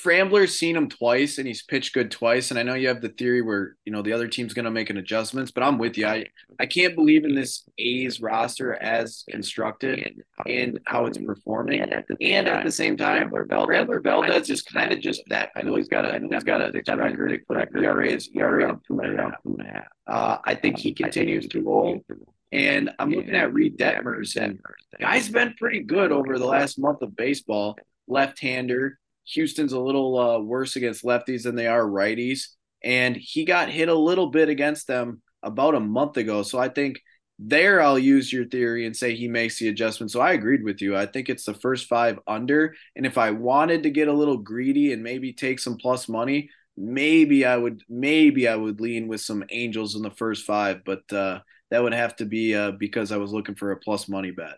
Framber's 0.04 0.58
seen 0.58 0.76
him 0.76 0.90
twice 0.90 1.38
and 1.38 1.48
he's 1.48 1.64
pitched 1.64 1.94
good 1.94 2.12
twice. 2.12 2.50
And 2.50 2.60
I 2.60 2.64
know 2.64 2.74
you 2.74 2.88
have 2.88 3.02
the 3.02 3.10
theory 3.10 3.42
where, 3.42 3.76
you 3.86 3.92
know, 3.92 4.02
the 4.02 4.14
other 4.14 4.28
team's 4.28 4.54
going 4.54 4.66
to 4.66 4.72
make 4.72 4.90
an 4.90 4.98
adjustments, 4.98 5.52
but 5.52 5.64
I'm 5.64 5.78
with 5.78 5.98
you. 5.98 6.08
I, 6.08 6.26
I 6.60 6.66
can't 6.66 6.96
believe 6.96 7.26
in 7.26 7.36
this 7.36 7.68
A's 7.78 8.22
roster 8.22 8.74
as 8.82 9.24
constructed 9.30 10.24
and 10.46 10.80
how 10.86 11.06
it's 11.06 11.18
performing. 11.18 11.82
And 11.82 11.94
at 11.94 12.08
the, 12.08 12.16
and 12.22 12.48
at 12.48 12.64
the 12.66 12.72
same 12.72 12.96
time, 12.96 13.30
Framber 13.30 14.02
Valdez 14.02 14.50
is 14.50 14.62
kind 14.62 14.92
of 14.92 15.00
just 15.00 15.24
that. 15.28 15.50
I 15.56 15.62
know 15.62 15.76
he's 15.76 15.90
got 15.90 16.06
a, 16.06 16.20
he's 16.20 16.44
got 16.44 16.62
a 16.62 17.04
record, 17.04 17.42
record 17.50 17.84
ERA 17.84 18.08
is 18.08 18.30
ERA 18.34 18.72
of 18.72 18.84
two 18.88 19.00
and 19.00 19.20
a 19.20 19.22
half, 19.22 19.44
two 19.44 19.58
and 19.60 19.68
a 19.68 19.72
half. 19.72 19.88
Uh, 20.08 20.38
I 20.46 20.56
think 20.56 20.78
he 20.78 20.94
continues 20.94 21.48
to 21.48 21.62
roll. 21.62 22.04
And 22.52 22.92
I'm 23.00 23.12
looking 23.12 23.36
at 23.36 23.54
Reid 23.54 23.78
Detmers, 23.78 24.36
and 24.36 24.60
guy's 25.00 25.30
been 25.30 25.54
pretty 25.54 25.80
good 25.80 26.12
over 26.12 26.38
the 26.38 26.46
last 26.46 26.78
month 26.78 27.02
of 27.02 27.16
baseball. 27.16 27.78
Left-hander, 28.08 29.00
Houston's 29.34 29.74
a 29.74 29.80
little 29.80 30.18
uh, 30.18 30.40
worse 30.40 30.76
against 30.76 31.04
lefties 31.04 31.44
than 31.44 31.56
they 31.56 31.68
are 31.68 31.84
righties. 31.84 32.48
And 32.84 33.16
he 33.16 33.46
got 33.46 33.70
hit 33.70 33.90
a 33.90 33.96
little 33.96 34.28
bit 34.28 34.50
against 34.50 34.88
them 34.88 35.22
about 35.44 35.76
a 35.76 35.80
month 35.80 36.18
ago. 36.18 36.44
So 36.44 36.60
I 36.60 36.70
think 36.70 37.02
there 37.40 37.82
I'll 37.82 38.00
use 38.00 38.32
your 38.32 38.46
theory 38.46 38.86
and 38.86 38.96
say 38.96 39.16
he 39.16 39.28
makes 39.28 39.58
the 39.58 39.68
adjustment. 39.68 40.12
So 40.12 40.22
I 40.22 40.34
agreed 40.34 40.64
with 40.64 40.82
you. 40.82 40.96
I 40.96 41.06
think 41.06 41.30
it's 41.30 41.46
the 41.46 41.54
first 41.56 41.88
five 41.88 42.20
under. 42.28 42.76
And 42.96 43.06
if 43.06 43.18
I 43.18 43.32
wanted 43.32 43.84
to 43.84 43.90
get 43.90 44.08
a 44.08 44.14
little 44.14 44.38
greedy 44.38 44.94
and 44.94 45.02
maybe 45.02 45.34
take 45.34 45.60
some 45.60 45.78
plus 45.78 46.08
money, 46.08 46.50
maybe 46.78 47.46
I 47.46 47.58
would 47.58 47.82
maybe 47.90 48.48
I 48.48 48.56
would 48.56 48.80
lean 48.80 49.08
with 49.08 49.22
some 49.22 49.44
Angels 49.50 49.96
in 49.96 50.04
the 50.04 50.12
first 50.12 50.46
five, 50.46 50.82
but 50.86 51.12
uh, 51.12 51.40
that 51.72 51.82
would 51.82 51.94
have 51.94 52.16
to 52.18 52.26
be 52.26 52.56
uh, 52.56 52.72
because 52.72 53.12
I 53.12 53.18
was 53.18 53.34
looking 53.34 53.56
for 53.56 53.72
a 53.72 53.78
plus 53.78 54.08
money 54.08 54.32
bet. 54.32 54.58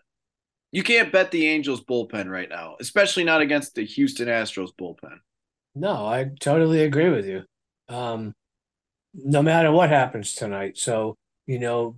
You 0.74 0.82
can't 0.82 1.12
bet 1.12 1.30
the 1.30 1.46
Angels 1.46 1.84
bullpen 1.84 2.28
right 2.28 2.48
now, 2.48 2.74
especially 2.80 3.22
not 3.22 3.40
against 3.40 3.76
the 3.76 3.84
Houston 3.84 4.26
Astros 4.26 4.70
bullpen. 4.74 5.18
No, 5.76 6.04
I 6.04 6.32
totally 6.40 6.82
agree 6.82 7.10
with 7.10 7.26
you. 7.26 7.44
Um, 7.88 8.32
no 9.14 9.40
matter 9.40 9.70
what 9.70 9.90
happens 9.90 10.34
tonight. 10.34 10.76
So, 10.76 11.14
you 11.46 11.60
know, 11.60 11.94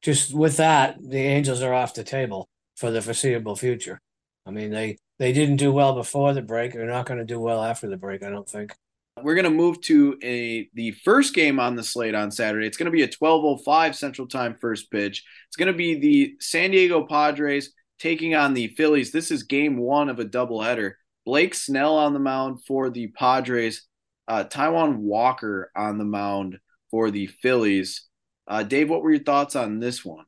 just 0.00 0.32
with 0.32 0.56
that, 0.56 0.96
the 1.02 1.18
Angels 1.18 1.60
are 1.60 1.74
off 1.74 1.92
the 1.92 2.02
table 2.02 2.48
for 2.76 2.90
the 2.90 3.02
foreseeable 3.02 3.56
future. 3.56 4.00
I 4.46 4.52
mean, 4.52 4.70
they 4.70 4.96
they 5.18 5.34
didn't 5.34 5.56
do 5.56 5.70
well 5.70 5.94
before 5.94 6.32
the 6.32 6.40
break. 6.40 6.72
They're 6.72 6.86
not 6.86 7.04
going 7.04 7.18
to 7.18 7.26
do 7.26 7.38
well 7.38 7.62
after 7.62 7.90
the 7.90 7.98
break, 7.98 8.22
I 8.22 8.30
don't 8.30 8.48
think. 8.48 8.74
We're 9.22 9.34
going 9.34 9.44
to 9.44 9.50
move 9.50 9.82
to 9.82 10.18
a 10.22 10.70
the 10.72 10.92
first 10.92 11.34
game 11.34 11.60
on 11.60 11.76
the 11.76 11.84
slate 11.84 12.14
on 12.14 12.30
Saturday. 12.30 12.66
It's 12.66 12.78
going 12.78 12.86
to 12.86 12.90
be 12.90 13.02
a 13.02 13.08
12:05 13.08 13.94
Central 13.94 14.26
Time 14.26 14.56
first 14.58 14.90
pitch. 14.90 15.22
It's 15.48 15.56
going 15.56 15.70
to 15.70 15.76
be 15.76 16.00
the 16.00 16.36
San 16.40 16.70
Diego 16.70 17.06
Padres 17.06 17.70
taking 17.98 18.34
on 18.34 18.54
the 18.54 18.68
Phillies. 18.68 19.12
This 19.12 19.30
is 19.30 19.42
game 19.42 19.76
one 19.76 20.08
of 20.08 20.18
a 20.18 20.24
doubleheader. 20.24 20.92
Blake 21.24 21.54
Snell 21.54 21.96
on 21.96 22.12
the 22.12 22.18
mound 22.20 22.64
for 22.64 22.90
the 22.90 23.08
Padres, 23.08 23.86
uh, 24.28 24.44
Taijuan 24.44 24.96
Walker 24.96 25.70
on 25.74 25.98
the 25.98 26.04
mound 26.04 26.58
for 26.90 27.10
the 27.10 27.26
Phillies. 27.26 28.06
Uh, 28.46 28.62
Dave, 28.62 28.90
what 28.90 29.02
were 29.02 29.12
your 29.12 29.24
thoughts 29.24 29.56
on 29.56 29.80
this 29.80 30.04
one? 30.04 30.26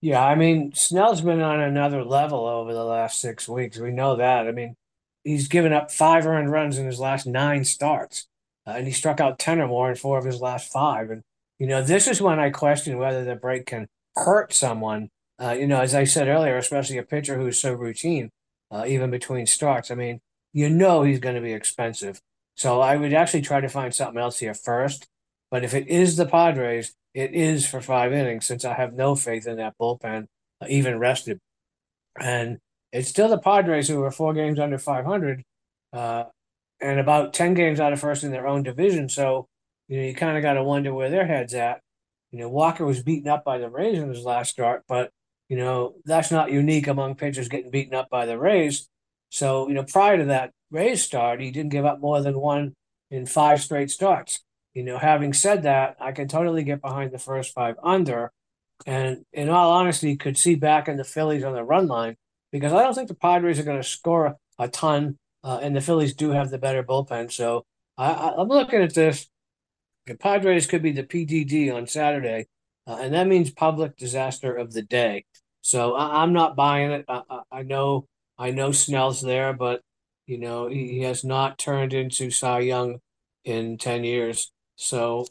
Yeah, 0.00 0.24
I 0.24 0.34
mean, 0.34 0.72
Snell's 0.74 1.20
been 1.20 1.40
on 1.40 1.60
another 1.60 2.02
level 2.02 2.46
over 2.46 2.72
the 2.72 2.84
last 2.84 3.20
six 3.20 3.48
weeks. 3.48 3.78
We 3.78 3.92
know 3.92 4.16
that. 4.16 4.48
I 4.48 4.52
mean, 4.52 4.74
he's 5.22 5.48
given 5.48 5.72
up 5.72 5.92
five 5.92 6.26
earned 6.26 6.50
runs 6.50 6.78
in 6.78 6.86
his 6.86 6.98
last 6.98 7.26
nine 7.26 7.64
starts, 7.64 8.26
uh, 8.66 8.72
and 8.72 8.86
he 8.86 8.92
struck 8.92 9.20
out 9.20 9.38
10 9.38 9.60
or 9.60 9.68
more 9.68 9.90
in 9.90 9.96
four 9.96 10.18
of 10.18 10.24
his 10.24 10.40
last 10.40 10.72
five. 10.72 11.10
And, 11.10 11.22
you 11.58 11.66
know, 11.66 11.82
this 11.82 12.08
is 12.08 12.20
when 12.20 12.40
I 12.40 12.50
question 12.50 12.98
whether 12.98 13.24
the 13.24 13.36
break 13.36 13.66
can 13.66 13.86
hurt 14.16 14.52
someone 14.52 15.10
uh, 15.42 15.52
you 15.52 15.66
know, 15.66 15.80
as 15.80 15.94
I 15.94 16.04
said 16.04 16.28
earlier, 16.28 16.56
especially 16.56 16.98
a 16.98 17.02
pitcher 17.02 17.36
who's 17.36 17.58
so 17.58 17.72
routine, 17.72 18.30
uh, 18.70 18.84
even 18.86 19.10
between 19.10 19.46
starts. 19.46 19.90
I 19.90 19.96
mean, 19.96 20.20
you 20.52 20.70
know 20.70 21.02
he's 21.02 21.18
going 21.18 21.34
to 21.34 21.40
be 21.40 21.52
expensive. 21.52 22.20
So 22.54 22.80
I 22.80 22.96
would 22.96 23.12
actually 23.12 23.42
try 23.42 23.60
to 23.60 23.68
find 23.68 23.92
something 23.92 24.20
else 24.20 24.38
here 24.38 24.54
first. 24.54 25.08
But 25.50 25.64
if 25.64 25.74
it 25.74 25.88
is 25.88 26.16
the 26.16 26.26
Padres, 26.26 26.94
it 27.12 27.34
is 27.34 27.66
for 27.66 27.80
five 27.80 28.12
innings 28.12 28.46
since 28.46 28.64
I 28.64 28.74
have 28.74 28.94
no 28.94 29.16
faith 29.16 29.46
in 29.46 29.56
that 29.56 29.74
bullpen, 29.80 30.26
uh, 30.60 30.66
even 30.68 30.98
rested. 30.98 31.40
And 32.20 32.58
it's 32.92 33.08
still 33.08 33.28
the 33.28 33.38
Padres 33.38 33.88
who 33.88 34.02
are 34.02 34.10
four 34.10 34.34
games 34.34 34.60
under 34.60 34.78
500 34.78 35.42
uh, 35.92 36.24
and 36.80 37.00
about 37.00 37.34
10 37.34 37.54
games 37.54 37.80
out 37.80 37.92
of 37.92 38.00
first 38.00 38.22
in 38.22 38.30
their 38.30 38.46
own 38.46 38.62
division. 38.62 39.08
So, 39.08 39.48
you 39.88 39.98
know, 39.98 40.06
you 40.06 40.14
kind 40.14 40.36
of 40.36 40.42
got 40.42 40.54
to 40.54 40.62
wonder 40.62 40.94
where 40.94 41.10
their 41.10 41.26
head's 41.26 41.54
at. 41.54 41.80
You 42.30 42.38
know, 42.38 42.48
Walker 42.48 42.86
was 42.86 43.02
beaten 43.02 43.28
up 43.28 43.44
by 43.44 43.58
the 43.58 43.68
Rays 43.68 43.98
in 43.98 44.08
his 44.08 44.24
last 44.24 44.50
start, 44.50 44.84
but 44.86 45.10
you 45.52 45.58
know, 45.58 45.96
that's 46.06 46.30
not 46.30 46.50
unique 46.50 46.86
among 46.86 47.14
pitchers 47.14 47.50
getting 47.50 47.70
beaten 47.70 47.92
up 47.92 48.08
by 48.08 48.24
the 48.24 48.38
Rays. 48.38 48.88
So, 49.28 49.68
you 49.68 49.74
know, 49.74 49.84
prior 49.84 50.16
to 50.16 50.24
that 50.24 50.52
Rays 50.70 51.04
start, 51.04 51.42
he 51.42 51.50
didn't 51.50 51.72
give 51.72 51.84
up 51.84 52.00
more 52.00 52.22
than 52.22 52.40
one 52.40 52.72
in 53.10 53.26
five 53.26 53.60
straight 53.60 53.90
starts. 53.90 54.40
You 54.72 54.82
know, 54.82 54.96
having 54.96 55.34
said 55.34 55.64
that, 55.64 55.96
I 56.00 56.12
can 56.12 56.26
totally 56.26 56.62
get 56.62 56.80
behind 56.80 57.12
the 57.12 57.18
first 57.18 57.52
five 57.52 57.76
under. 57.82 58.32
And 58.86 59.26
in 59.30 59.50
all 59.50 59.72
honesty, 59.72 60.16
could 60.16 60.38
see 60.38 60.54
back 60.54 60.88
in 60.88 60.96
the 60.96 61.04
Phillies 61.04 61.44
on 61.44 61.52
the 61.52 61.64
run 61.64 61.86
line 61.86 62.16
because 62.50 62.72
I 62.72 62.82
don't 62.82 62.94
think 62.94 63.08
the 63.08 63.14
Padres 63.14 63.58
are 63.58 63.64
going 63.64 63.76
to 63.76 63.86
score 63.86 64.38
a 64.58 64.68
ton. 64.68 65.18
Uh, 65.44 65.58
and 65.60 65.76
the 65.76 65.82
Phillies 65.82 66.14
do 66.14 66.30
have 66.30 66.48
the 66.48 66.56
better 66.56 66.82
bullpen. 66.82 67.30
So 67.30 67.66
I, 67.98 68.32
I'm 68.38 68.48
looking 68.48 68.80
at 68.80 68.94
this. 68.94 69.28
The 70.06 70.14
Padres 70.14 70.66
could 70.66 70.82
be 70.82 70.92
the 70.92 71.04
PDD 71.04 71.70
on 71.74 71.86
Saturday, 71.86 72.46
uh, 72.86 72.96
and 73.02 73.12
that 73.12 73.26
means 73.26 73.50
public 73.50 73.98
disaster 73.98 74.56
of 74.56 74.72
the 74.72 74.80
day. 74.80 75.26
So 75.62 75.94
I, 75.94 76.24
am 76.24 76.32
not 76.32 76.56
buying 76.56 76.90
it. 76.90 77.04
I, 77.08 77.22
I, 77.50 77.62
know 77.62 78.06
I 78.36 78.50
know 78.50 78.72
Snell's 78.72 79.22
there, 79.22 79.52
but 79.52 79.80
you 80.26 80.38
know 80.38 80.68
he, 80.68 80.88
he, 80.88 81.00
has 81.02 81.24
not 81.24 81.56
turned 81.56 81.94
into 81.94 82.30
Cy 82.30 82.60
Young 82.60 82.98
in 83.44 83.78
ten 83.78 84.02
years. 84.02 84.50
So 84.74 85.24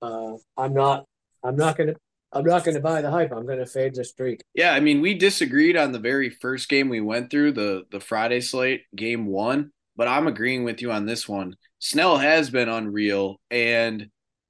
uh, 0.00 0.32
I'm 0.56 0.72
not 0.72 1.04
I'm 1.44 1.56
not 1.56 1.76
gonna 1.76 1.94
I'm 2.32 2.44
not 2.44 2.64
gonna 2.64 2.80
buy 2.80 3.02
the 3.02 3.10
hype. 3.10 3.32
I'm 3.32 3.46
gonna 3.46 3.66
fade 3.66 3.94
the 3.94 4.04
streak. 4.04 4.42
Yeah, 4.54 4.72
I 4.72 4.80
mean 4.80 5.02
we 5.02 5.14
disagreed 5.14 5.76
on 5.76 5.92
the 5.92 5.98
very 5.98 6.30
first 6.30 6.70
game 6.70 6.88
we 6.88 7.02
went 7.02 7.30
through 7.30 7.52
the 7.52 7.84
the 7.90 8.00
Friday 8.00 8.40
slate, 8.40 8.84
game 8.96 9.26
one, 9.26 9.72
but 9.94 10.08
I'm 10.08 10.26
agreeing 10.26 10.64
with 10.64 10.80
you 10.80 10.90
on 10.90 11.04
this 11.04 11.28
one. 11.28 11.54
Snell 11.80 12.16
has 12.16 12.48
been 12.48 12.70
unreal, 12.70 13.36
and 13.50 14.08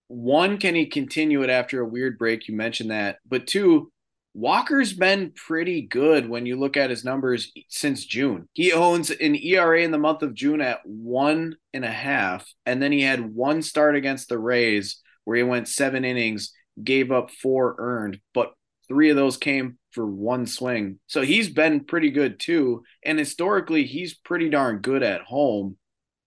one, 0.09 0.59
can 0.59 0.77
he 0.77 0.87
continue 0.87 1.43
it 1.43 1.51
after 1.51 1.81
a 1.81 1.89
weird 1.89 2.17
break? 2.17 2.47
You 2.47 2.55
mentioned 2.55 2.93
that, 2.93 3.19
but 3.27 3.49
two 3.49 3.91
Walker's 4.38 4.92
been 4.92 5.33
pretty 5.35 5.81
good 5.81 6.29
when 6.29 6.44
you 6.44 6.57
look 6.57 6.77
at 6.77 6.90
his 6.90 7.07
numbers 7.07 7.51
since 7.68 8.05
June. 8.05 8.46
He 8.53 8.70
owns 8.70 9.11
an 9.11 9.35
ERA 9.35 9.81
in 9.81 9.92
the 9.92 9.99
month 9.99 10.20
of 10.20 10.35
June 10.35 10.61
at 10.61 10.81
one 10.85 11.57
and 11.72 11.87
a 11.87 11.90
half, 11.90 12.46
and 12.66 12.83
then 12.83 12.92
he 12.92 13.01
had 13.01 13.35
one 13.35 13.62
start 13.62 13.96
against 13.96 14.29
the 14.29 14.38
Rays 14.38 15.01
where 15.25 15.38
he 15.38 15.42
went 15.42 15.68
seven 15.68 16.05
innings, 16.05 16.53
gave 16.85 17.11
up 17.11 17.31
four 17.31 17.77
earned, 17.79 18.20
but 18.35 18.53
three 18.87 19.09
of 19.09 19.16
those 19.16 19.38
came 19.38 19.79
for 19.92 20.07
one 20.07 20.46
swing. 20.46 20.99
So 21.07 21.22
he's 21.22 21.49
been 21.49 21.85
pretty 21.85 22.11
good 22.11 22.38
too. 22.38 22.83
And 23.03 23.18
historically, 23.18 23.85
he's 23.85 24.12
pretty 24.12 24.51
darn 24.51 24.81
good 24.83 25.03
at 25.03 25.22
home. 25.22 25.79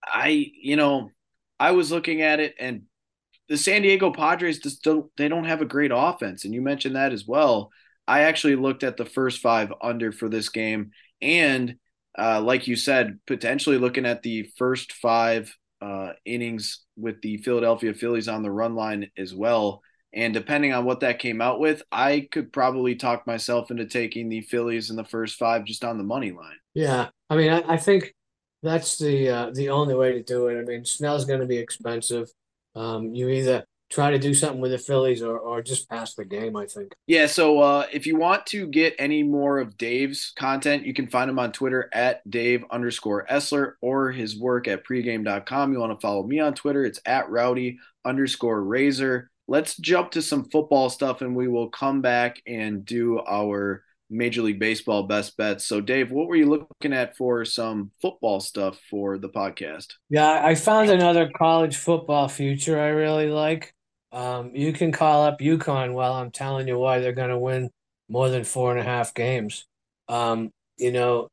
I, 0.04 0.52
you 0.60 0.78
know, 0.78 1.12
I 1.60 1.72
was 1.74 1.92
looking 1.92 2.24
at 2.24 2.40
it 2.40 2.56
and 2.60 2.86
the 3.50 3.58
San 3.58 3.84
Diego 3.84 4.12
Padres 4.12 4.58
just 4.58 4.84
don't 4.84 5.12
they 5.16 5.28
don't 5.28 5.46
have 5.46 5.62
a 5.62 5.66
great 5.66 5.92
offense. 5.94 6.44
And 6.44 6.56
you 6.56 6.62
mentioned 6.64 6.96
that 6.96 7.14
as 7.14 7.28
well. 7.28 7.70
I 8.10 8.22
actually 8.22 8.56
looked 8.56 8.84
at 8.84 8.98
the 8.98 9.06
first 9.06 9.40
five 9.40 9.72
under 9.84 10.12
for 10.12 10.30
this 10.30 10.50
game, 10.50 10.92
and 11.22 11.76
uh, 12.18 12.42
like 12.42 12.68
you 12.68 12.76
said, 12.76 13.20
potentially 13.28 13.78
looking 13.78 14.08
at 14.08 14.24
the 14.24 14.50
first 14.58 14.94
five 14.94 15.56
uh, 15.80 16.14
innings 16.26 16.82
with 16.98 17.22
the 17.22 17.38
Philadelphia 17.38 17.94
Phillies 17.94 18.28
on 18.28 18.42
the 18.42 18.50
run 18.50 18.74
line 18.74 19.12
as 19.16 19.36
well. 19.36 19.82
And 20.12 20.34
depending 20.34 20.74
on 20.74 20.86
what 20.86 21.02
that 21.02 21.20
came 21.20 21.40
out 21.40 21.60
with, 21.60 21.84
I 21.92 22.28
could 22.32 22.52
probably 22.52 22.96
talk 22.96 23.28
myself 23.28 23.70
into 23.70 23.86
taking 23.86 24.28
the 24.28 24.42
Phillies 24.42 24.90
in 24.90 24.96
the 24.96 25.04
first 25.06 25.36
five 25.38 25.66
just 25.66 25.86
on 25.86 26.00
the 26.00 26.04
money 26.04 26.32
line. 26.32 26.58
Yeah, 26.74 27.10
I 27.30 27.36
mean, 27.36 27.52
I, 27.52 27.74
I 27.74 27.78
think 27.78 28.16
that's 28.64 28.98
the 28.98 29.30
uh, 29.30 29.52
the 29.54 29.70
only 29.70 29.94
way 29.94 30.14
to 30.14 30.24
do 30.24 30.48
it. 30.48 30.60
I 30.60 30.64
mean, 30.64 30.84
Snell's 30.84 31.26
going 31.26 31.42
to 31.42 31.46
be 31.46 31.60
expensive. 31.60 32.28
Um, 32.76 33.14
you 33.14 33.30
either 33.30 33.66
try 33.90 34.12
to 34.12 34.20
do 34.20 34.34
something 34.34 34.62
with 34.62 34.72
the 34.72 34.78
Phillies 34.78 35.22
or, 35.22 35.38
or 35.38 35.62
just 35.62 35.90
pass 35.90 36.14
the 36.14 36.26
game, 36.26 36.56
I 36.56 36.66
think. 36.66 36.94
Yeah, 37.08 37.26
so 37.26 37.60
uh, 37.60 37.88
if 37.92 38.06
you 38.06 38.18
want 38.18 38.46
to 38.48 38.68
get 38.68 38.96
any 39.00 39.24
more 39.24 39.60
of 39.60 39.78
Dave's 39.78 40.32
content, 40.36 40.86
you 40.86 40.94
can 40.94 41.08
find 41.08 41.30
him 41.30 41.40
on 41.40 41.52
Twitter 41.52 41.90
at 41.94 42.28
Dave 42.30 42.64
underscore 42.70 43.26
Essler 43.26 43.74
or 43.82 44.12
his 44.12 44.40
work 44.40 44.68
at 44.68 44.86
pregame.com. 44.86 45.74
You 45.74 45.80
want 45.80 45.94
to 45.94 46.02
follow 46.02 46.24
me 46.24 46.40
on 46.40 46.54
Twitter, 46.54 46.86
it's 46.86 47.00
at 47.06 47.30
Rowdy 47.30 47.80
underscore 48.06 48.64
Razor. 48.64 49.30
Let's 49.48 49.76
jump 49.78 50.12
to 50.12 50.22
some 50.22 50.46
football 50.46 50.90
stuff 50.90 51.22
and 51.22 51.36
we 51.36 51.48
will 51.48 51.70
come 51.70 52.02
back 52.02 52.42
and 52.46 52.86
do 52.86 53.20
our 53.20 53.84
Major 54.10 54.42
League 54.42 54.60
Baseball 54.60 55.04
best 55.04 55.38
bets. 55.38 55.66
So, 55.66 55.82
Dave, 55.82 56.12
what 56.12 56.28
were 56.28 56.36
you 56.36 56.48
looking 56.48 56.94
at 56.94 57.16
for 57.16 57.46
some 57.46 57.92
football 58.02 58.40
stuff 58.40 58.80
for 58.90 59.18
the 59.18 59.30
podcast? 59.30 59.94
Yeah, 60.10 60.44
I 60.44 60.56
found 60.56 60.90
another 60.90 61.30
college 61.36 61.78
football 61.78 62.28
future 62.28 62.80
I 62.80 62.88
really 62.88 63.28
like. 63.28 63.74
Um, 64.12 64.52
you 64.56 64.74
can 64.74 64.92
call 64.92 65.24
up 65.24 65.40
UConn 65.40 65.94
while 65.94 66.14
I'm 66.14 66.32
telling 66.32 66.68
you 66.68 66.78
why 66.78 67.00
they're 67.00 67.12
going 67.12 67.30
to 67.30 67.38
win 67.38 67.70
more 68.08 68.30
than 68.30 68.44
four 68.44 68.72
and 68.72 68.80
a 68.80 68.84
half 68.84 69.14
games. 69.14 69.66
Um, 70.08 70.52
you 70.78 70.92
know, 70.92 71.28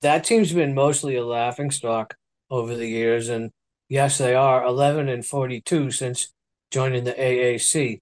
that 0.00 0.24
team's 0.24 0.52
been 0.52 0.74
mostly 0.74 1.16
a 1.16 1.24
laughing 1.24 1.70
stock 1.70 2.16
over 2.50 2.74
the 2.74 2.88
years. 2.88 3.28
And 3.28 3.50
yes, 3.88 4.18
they 4.18 4.34
are 4.34 4.64
11 4.64 5.08
and 5.08 5.24
42 5.24 5.90
since 5.90 6.32
joining 6.70 7.04
the 7.04 7.12
AAC. 7.12 7.98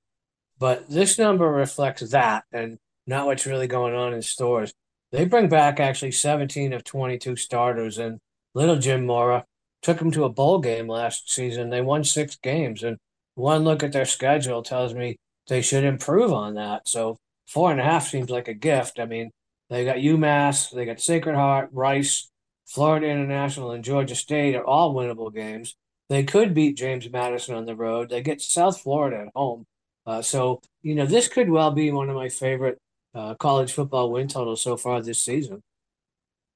But 0.58 0.88
this 0.88 1.18
number 1.18 1.48
reflects 1.50 2.10
that 2.10 2.44
and 2.52 2.78
not 3.06 3.26
what's 3.26 3.46
really 3.46 3.66
going 3.66 3.94
on 3.94 4.14
in 4.14 4.22
Storrs. 4.22 4.72
They 5.10 5.24
bring 5.24 5.48
back 5.48 5.80
actually 5.80 6.12
17 6.12 6.72
of 6.72 6.84
22 6.84 7.36
starters, 7.36 7.98
and 7.98 8.18
little 8.54 8.76
Jim 8.76 9.04
Mora 9.04 9.44
took 9.82 9.98
them 9.98 10.10
to 10.12 10.24
a 10.24 10.30
bowl 10.30 10.58
game 10.60 10.88
last 10.88 11.30
season. 11.30 11.68
They 11.68 11.82
won 11.82 12.04
six 12.04 12.36
games, 12.36 12.82
and 12.82 12.96
one 13.34 13.64
look 13.64 13.82
at 13.82 13.92
their 13.92 14.04
schedule 14.04 14.62
tells 14.62 14.94
me 14.94 15.16
they 15.48 15.62
should 15.62 15.84
improve 15.84 16.32
on 16.32 16.54
that. 16.54 16.88
So 16.88 17.16
four 17.46 17.70
and 17.70 17.80
a 17.80 17.84
half 17.84 18.08
seems 18.08 18.30
like 18.30 18.48
a 18.48 18.54
gift. 18.54 18.98
I 18.98 19.06
mean, 19.06 19.30
they 19.70 19.84
got 19.84 19.96
UMass, 19.96 20.70
they 20.70 20.84
got 20.84 21.00
Sacred 21.00 21.34
Heart, 21.34 21.70
Rice, 21.72 22.30
Florida 22.66 23.06
International, 23.06 23.72
and 23.72 23.84
Georgia 23.84 24.14
State 24.14 24.54
are 24.54 24.66
all 24.66 24.94
winnable 24.94 25.32
games. 25.34 25.74
They 26.08 26.24
could 26.24 26.52
beat 26.52 26.76
James 26.76 27.08
Madison 27.10 27.54
on 27.54 27.64
the 27.64 27.76
road. 27.76 28.10
They 28.10 28.22
get 28.22 28.40
South 28.40 28.80
Florida 28.80 29.24
at 29.26 29.32
home. 29.34 29.64
Uh, 30.04 30.20
so, 30.20 30.60
you 30.82 30.94
know, 30.94 31.06
this 31.06 31.28
could 31.28 31.48
well 31.48 31.70
be 31.70 31.90
one 31.90 32.10
of 32.10 32.16
my 32.16 32.28
favorite 32.28 32.78
uh, 33.14 33.34
college 33.34 33.72
football 33.72 34.10
win 34.10 34.28
totals 34.28 34.62
so 34.62 34.76
far 34.76 35.00
this 35.00 35.22
season. 35.22 35.62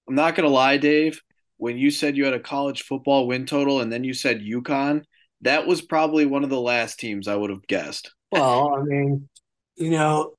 I'm 0.09 0.15
not 0.15 0.35
going 0.35 0.47
to 0.47 0.55
lie, 0.55 0.77
Dave. 0.77 1.23
When 1.59 1.79
you 1.79 1.91
said 1.91 2.17
you 2.17 2.25
had 2.25 2.35
a 2.35 2.41
college 2.41 2.83
football 2.83 3.27
win 3.27 3.47
total 3.47 3.81
and 3.81 3.91
then 3.91 4.05
you 4.05 4.13
said 4.13 4.41
UConn, 4.41 5.05
that 5.43 5.67
was 5.67 5.83
probably 5.83 6.27
one 6.27 6.45
of 6.45 6.51
the 6.51 6.61
last 6.61 6.99
teams 6.99 7.29
I 7.29 7.37
would 7.37 7.51
have 7.51 7.67
guessed. 7.67 8.13
Well, 8.33 8.75
I 8.75 8.83
mean, 8.83 9.29
you 9.77 9.91
know, 9.91 10.35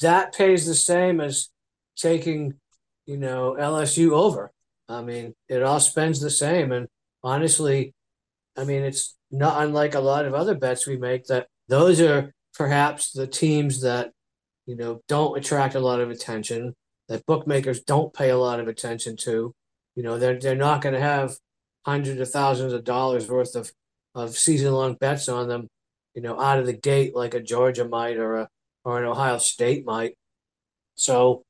that 0.00 0.34
pays 0.34 0.66
the 0.66 0.74
same 0.74 1.20
as 1.20 1.48
taking, 1.96 2.54
you 3.06 3.16
know, 3.16 3.56
LSU 3.58 4.12
over. 4.12 4.50
I 4.88 5.02
mean, 5.02 5.34
it 5.48 5.62
all 5.62 5.80
spends 5.80 6.20
the 6.20 6.30
same. 6.30 6.72
And 6.72 6.88
honestly, 7.22 7.92
I 8.56 8.64
mean, 8.64 8.82
it's 8.82 9.16
not 9.30 9.62
unlike 9.62 9.94
a 9.94 10.00
lot 10.00 10.24
of 10.24 10.34
other 10.34 10.54
bets 10.54 10.86
we 10.86 10.96
make 10.96 11.26
that 11.26 11.48
those 11.68 12.00
are 12.00 12.32
perhaps 12.54 13.12
the 13.12 13.26
teams 13.26 13.82
that, 13.82 14.12
you 14.66 14.76
know, 14.76 15.00
don't 15.08 15.36
attract 15.36 15.74
a 15.74 15.80
lot 15.80 16.00
of 16.00 16.10
attention, 16.10 16.74
that 17.08 17.26
bookmakers 17.26 17.80
don't 17.80 18.12
pay 18.14 18.30
a 18.30 18.36
lot 18.36 18.60
of 18.60 18.68
attention 18.68 19.16
to. 19.16 19.54
You 19.94 20.02
know, 20.02 20.18
they're, 20.18 20.38
they're 20.38 20.54
not 20.54 20.80
going 20.80 20.94
to 20.94 21.00
have 21.00 21.36
hundreds 21.84 22.20
of 22.20 22.30
thousands 22.30 22.72
of 22.72 22.84
dollars 22.84 23.28
worth 23.28 23.54
of 23.54 23.70
of 24.14 24.36
season 24.36 24.72
long 24.72 24.94
bets 24.94 25.28
on 25.28 25.48
them, 25.48 25.68
you 26.14 26.22
know, 26.22 26.40
out 26.40 26.58
of 26.58 26.66
the 26.66 26.72
gate 26.72 27.14
like 27.14 27.34
a 27.34 27.40
Georgia 27.40 27.86
might 27.86 28.16
or 28.16 28.36
a 28.36 28.48
or 28.84 28.98
an 28.98 29.04
Ohio 29.04 29.38
State 29.38 29.84
might. 29.84 30.14
So 30.94 31.42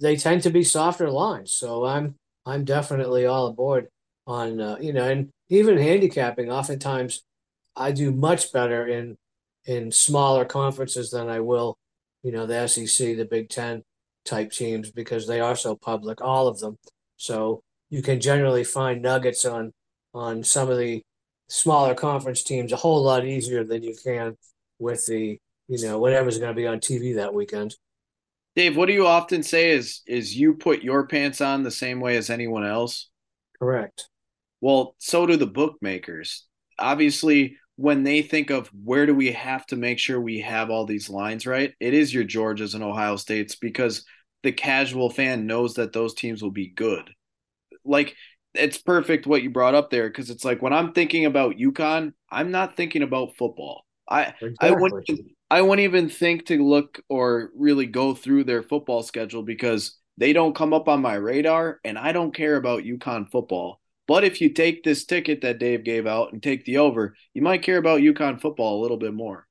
they 0.00 0.16
tend 0.16 0.42
to 0.42 0.50
be 0.50 0.62
softer 0.64 1.10
lines. 1.10 1.52
So 1.52 1.84
I'm 1.84 2.14
I'm 2.46 2.64
definitely 2.64 3.26
all 3.26 3.46
aboard 3.46 3.88
on 4.26 4.60
uh, 4.60 4.76
you 4.80 4.92
know, 4.92 5.08
and 5.08 5.30
even 5.48 5.78
handicapping. 5.78 6.50
Oftentimes, 6.50 7.22
I 7.76 7.92
do 7.92 8.10
much 8.12 8.52
better 8.52 8.86
in 8.86 9.16
in 9.64 9.92
smaller 9.92 10.44
conferences 10.44 11.10
than 11.10 11.28
I 11.28 11.40
will, 11.40 11.76
you 12.22 12.32
know, 12.32 12.46
the 12.46 12.66
SEC, 12.66 13.16
the 13.16 13.24
Big 13.24 13.48
Ten 13.48 13.82
type 14.24 14.50
teams 14.50 14.90
because 14.90 15.26
they 15.26 15.40
are 15.40 15.56
so 15.56 15.76
public, 15.76 16.20
all 16.20 16.48
of 16.48 16.60
them. 16.60 16.76
So 17.16 17.60
you 17.90 18.02
can 18.02 18.20
generally 18.20 18.64
find 18.64 19.02
nuggets 19.02 19.44
on 19.44 19.72
on 20.14 20.42
some 20.42 20.70
of 20.70 20.78
the 20.78 21.02
smaller 21.48 21.94
conference 21.94 22.42
teams 22.42 22.72
a 22.72 22.76
whole 22.76 23.02
lot 23.02 23.24
easier 23.24 23.64
than 23.64 23.82
you 23.82 23.94
can 24.02 24.36
with 24.78 25.04
the 25.06 25.38
you 25.68 25.82
know 25.82 25.98
whatever's 25.98 26.38
going 26.38 26.54
to 26.54 26.60
be 26.60 26.66
on 26.66 26.78
TV 26.78 27.16
that 27.16 27.34
weekend. 27.34 27.74
Dave, 28.56 28.76
what 28.76 28.86
do 28.86 28.92
you 28.92 29.06
often 29.06 29.42
say 29.42 29.70
is 29.70 30.02
is 30.06 30.36
you 30.36 30.54
put 30.54 30.82
your 30.82 31.06
pants 31.06 31.40
on 31.40 31.62
the 31.62 31.70
same 31.70 32.00
way 32.00 32.16
as 32.16 32.30
anyone 32.30 32.64
else? 32.64 33.08
Correct. 33.58 34.08
Well, 34.60 34.94
so 34.98 35.26
do 35.26 35.36
the 35.36 35.46
bookmakers. 35.46 36.46
Obviously, 36.78 37.56
when 37.76 38.02
they 38.02 38.22
think 38.22 38.50
of 38.50 38.68
where 38.84 39.06
do 39.06 39.14
we 39.14 39.30
have 39.32 39.64
to 39.66 39.76
make 39.76 39.98
sure 39.98 40.20
we 40.20 40.40
have 40.40 40.70
all 40.70 40.84
these 40.84 41.08
lines 41.08 41.46
right, 41.46 41.72
it 41.78 41.94
is 41.94 42.12
your 42.12 42.24
Georgias 42.24 42.74
and 42.74 42.82
Ohio 42.82 43.16
States 43.16 43.54
because 43.54 44.04
the 44.42 44.52
casual 44.52 45.10
fan 45.10 45.46
knows 45.46 45.74
that 45.74 45.92
those 45.92 46.14
teams 46.14 46.42
will 46.42 46.50
be 46.50 46.68
good. 46.68 47.10
Like 47.84 48.16
it's 48.58 48.78
perfect 48.78 49.26
what 49.26 49.42
you 49.42 49.50
brought 49.50 49.74
up 49.74 49.90
there 49.90 50.08
because 50.08 50.30
it's 50.30 50.44
like 50.44 50.62
when 50.62 50.72
I'm 50.72 50.92
thinking 50.92 51.24
about 51.24 51.56
UConn, 51.56 52.12
I'm 52.30 52.50
not 52.50 52.76
thinking 52.76 53.02
about 53.02 53.36
football. 53.36 53.84
I 54.08 54.34
exactly. 54.40 54.56
I 54.60 54.70
wouldn't 54.72 55.10
I 55.50 55.62
wouldn't 55.62 55.84
even 55.84 56.08
think 56.08 56.46
to 56.46 56.62
look 56.62 57.00
or 57.08 57.50
really 57.56 57.86
go 57.86 58.14
through 58.14 58.44
their 58.44 58.62
football 58.62 59.02
schedule 59.02 59.42
because 59.42 59.96
they 60.16 60.32
don't 60.32 60.54
come 60.54 60.74
up 60.74 60.88
on 60.88 61.00
my 61.00 61.14
radar 61.14 61.80
and 61.84 61.98
I 61.98 62.12
don't 62.12 62.34
care 62.34 62.56
about 62.56 62.82
UConn 62.82 63.30
football. 63.30 63.80
But 64.06 64.24
if 64.24 64.40
you 64.40 64.52
take 64.52 64.82
this 64.82 65.04
ticket 65.04 65.42
that 65.42 65.58
Dave 65.58 65.84
gave 65.84 66.06
out 66.06 66.32
and 66.32 66.42
take 66.42 66.64
the 66.64 66.78
over, 66.78 67.14
you 67.34 67.42
might 67.42 67.62
care 67.62 67.76
about 67.76 68.00
UConn 68.00 68.40
football 68.40 68.80
a 68.80 68.82
little 68.82 68.96
bit 68.96 69.12
more. 69.12 69.46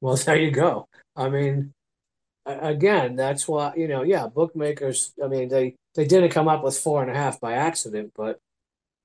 Well, 0.00 0.16
there 0.16 0.36
you 0.36 0.50
go. 0.50 0.88
I 1.16 1.30
mean, 1.30 1.72
again, 2.46 3.16
that's 3.16 3.48
why 3.48 3.74
you 3.76 3.88
know, 3.88 4.02
yeah, 4.02 4.26
bookmakers. 4.28 5.12
I 5.22 5.28
mean, 5.28 5.48
they 5.48 5.76
they 5.94 6.06
didn't 6.06 6.30
come 6.30 6.48
up 6.48 6.62
with 6.62 6.78
four 6.78 7.02
and 7.02 7.10
a 7.10 7.14
half 7.14 7.40
by 7.40 7.54
accident, 7.54 8.12
but 8.16 8.38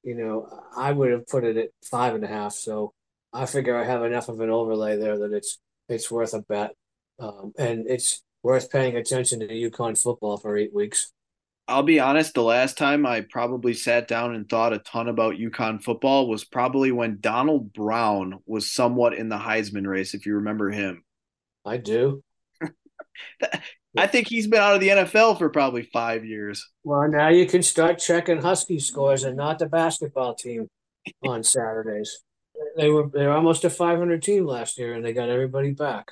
you 0.03 0.15
know, 0.15 0.47
I 0.75 0.91
would 0.91 1.11
have 1.11 1.27
put 1.27 1.43
it 1.43 1.57
at 1.57 1.69
five 1.83 2.15
and 2.15 2.23
a 2.23 2.27
half. 2.27 2.53
So 2.53 2.93
I 3.33 3.45
figure 3.45 3.77
I 3.77 3.85
have 3.85 4.03
enough 4.03 4.29
of 4.29 4.39
an 4.39 4.49
overlay 4.49 4.97
there 4.97 5.17
that 5.19 5.33
it's 5.33 5.59
it's 5.89 6.11
worth 6.11 6.33
a 6.33 6.41
bet, 6.41 6.71
um, 7.19 7.53
and 7.57 7.85
it's 7.87 8.23
worth 8.43 8.71
paying 8.71 8.95
attention 8.95 9.39
to 9.41 9.47
UConn 9.47 10.01
football 10.01 10.37
for 10.37 10.57
eight 10.57 10.73
weeks. 10.73 11.11
I'll 11.67 11.83
be 11.83 11.99
honest, 11.99 12.33
the 12.33 12.43
last 12.43 12.77
time 12.77 13.05
I 13.05 13.21
probably 13.21 13.73
sat 13.73 14.07
down 14.07 14.35
and 14.35 14.49
thought 14.49 14.73
a 14.73 14.79
ton 14.79 15.07
about 15.07 15.35
UConn 15.35 15.81
football 15.81 16.27
was 16.27 16.43
probably 16.43 16.91
when 16.91 17.19
Donald 17.21 17.71
Brown 17.71 18.39
was 18.45 18.69
somewhat 18.69 19.13
in 19.13 19.29
the 19.29 19.37
Heisman 19.37 19.87
race, 19.87 20.13
if 20.13 20.25
you 20.25 20.35
remember 20.35 20.69
him. 20.69 21.03
I 21.63 21.77
do. 21.77 22.23
I 23.97 24.07
think 24.07 24.27
he's 24.27 24.47
been 24.47 24.61
out 24.61 24.75
of 24.75 24.81
the 24.81 24.89
NFL 24.89 25.37
for 25.37 25.49
probably 25.49 25.83
five 25.83 26.23
years. 26.25 26.69
Well, 26.83 27.07
now 27.09 27.27
you 27.27 27.45
can 27.45 27.61
start 27.61 27.99
checking 27.99 28.41
Husky 28.41 28.79
scores 28.79 29.23
and 29.23 29.35
not 29.35 29.59
the 29.59 29.67
basketball 29.67 30.35
team 30.35 30.67
on 31.23 31.43
Saturdays. 31.43 32.19
They 32.77 32.89
were 32.89 33.09
they 33.09 33.25
were 33.25 33.33
almost 33.33 33.65
a 33.65 33.69
500 33.69 34.21
team 34.21 34.45
last 34.45 34.77
year, 34.77 34.93
and 34.93 35.03
they 35.03 35.13
got 35.13 35.29
everybody 35.29 35.71
back. 35.71 36.11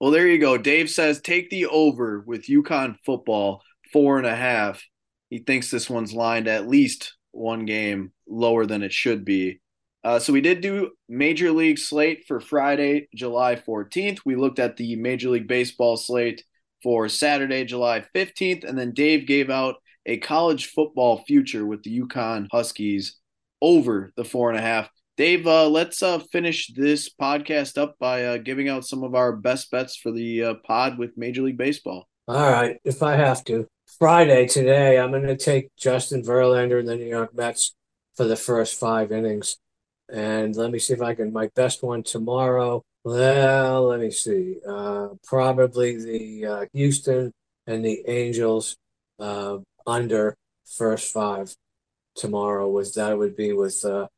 Well, 0.00 0.10
there 0.10 0.26
you 0.26 0.38
go. 0.38 0.58
Dave 0.58 0.90
says 0.90 1.20
take 1.20 1.50
the 1.50 1.66
over 1.66 2.20
with 2.26 2.46
UConn 2.46 2.96
football 3.04 3.62
four 3.92 4.18
and 4.18 4.26
a 4.26 4.34
half. 4.34 4.82
He 5.30 5.38
thinks 5.38 5.70
this 5.70 5.88
one's 5.88 6.12
lined 6.12 6.48
at 6.48 6.68
least 6.68 7.14
one 7.32 7.66
game 7.66 8.12
lower 8.28 8.66
than 8.66 8.82
it 8.82 8.92
should 8.92 9.24
be. 9.24 9.60
Uh, 10.06 10.20
so 10.20 10.32
we 10.32 10.40
did 10.40 10.60
do 10.60 10.92
Major 11.08 11.50
League 11.50 11.80
slate 11.80 12.26
for 12.28 12.38
Friday, 12.38 13.08
July 13.12 13.56
14th. 13.56 14.20
We 14.24 14.36
looked 14.36 14.60
at 14.60 14.76
the 14.76 14.94
Major 14.94 15.30
League 15.30 15.48
Baseball 15.48 15.96
slate 15.96 16.44
for 16.80 17.08
Saturday, 17.08 17.64
July 17.64 18.04
15th. 18.14 18.62
And 18.62 18.78
then 18.78 18.92
Dave 18.92 19.26
gave 19.26 19.50
out 19.50 19.74
a 20.06 20.18
college 20.18 20.66
football 20.66 21.24
future 21.26 21.66
with 21.66 21.82
the 21.82 21.98
UConn 21.98 22.46
Huskies 22.52 23.16
over 23.60 24.12
the 24.16 24.22
four 24.24 24.48
and 24.48 24.56
a 24.56 24.62
half. 24.62 24.88
Dave, 25.16 25.44
uh, 25.44 25.68
let's 25.68 26.00
uh, 26.04 26.20
finish 26.30 26.68
this 26.68 27.10
podcast 27.20 27.76
up 27.76 27.96
by 27.98 28.26
uh, 28.26 28.36
giving 28.36 28.68
out 28.68 28.84
some 28.84 29.02
of 29.02 29.16
our 29.16 29.34
best 29.34 29.72
bets 29.72 29.96
for 29.96 30.12
the 30.12 30.44
uh, 30.44 30.54
pod 30.64 30.98
with 30.98 31.16
Major 31.16 31.42
League 31.42 31.58
Baseball. 31.58 32.06
All 32.28 32.48
right, 32.48 32.76
if 32.84 33.02
I 33.02 33.16
have 33.16 33.42
to. 33.46 33.66
Friday 33.98 34.46
today, 34.46 35.00
I'm 35.00 35.10
going 35.10 35.26
to 35.26 35.36
take 35.36 35.74
Justin 35.76 36.22
Verlander 36.22 36.78
and 36.78 36.86
the 36.86 36.94
New 36.94 37.08
York 37.08 37.34
Mets 37.34 37.74
for 38.14 38.22
the 38.22 38.36
first 38.36 38.78
five 38.78 39.10
innings. 39.10 39.56
And 40.12 40.54
let 40.56 40.70
me 40.70 40.78
see 40.78 40.94
if 40.94 41.02
I 41.02 41.14
can. 41.14 41.32
My 41.32 41.48
best 41.54 41.82
one 41.82 42.02
tomorrow 42.02 42.84
well, 43.06 43.84
let 43.84 44.00
me 44.00 44.10
see. 44.10 44.56
Uh, 44.68 45.10
probably 45.22 45.96
the 45.96 46.44
uh, 46.44 46.66
Houston 46.72 47.32
and 47.64 47.84
the 47.84 48.02
Angels 48.08 48.76
uh, 49.20 49.58
under 49.86 50.36
first 50.64 51.12
five 51.12 51.54
tomorrow. 52.16 52.68
Was 52.68 52.94
that 52.94 53.16
would 53.16 53.36
be 53.36 53.52
with 53.52 53.84
uh, 53.84 54.08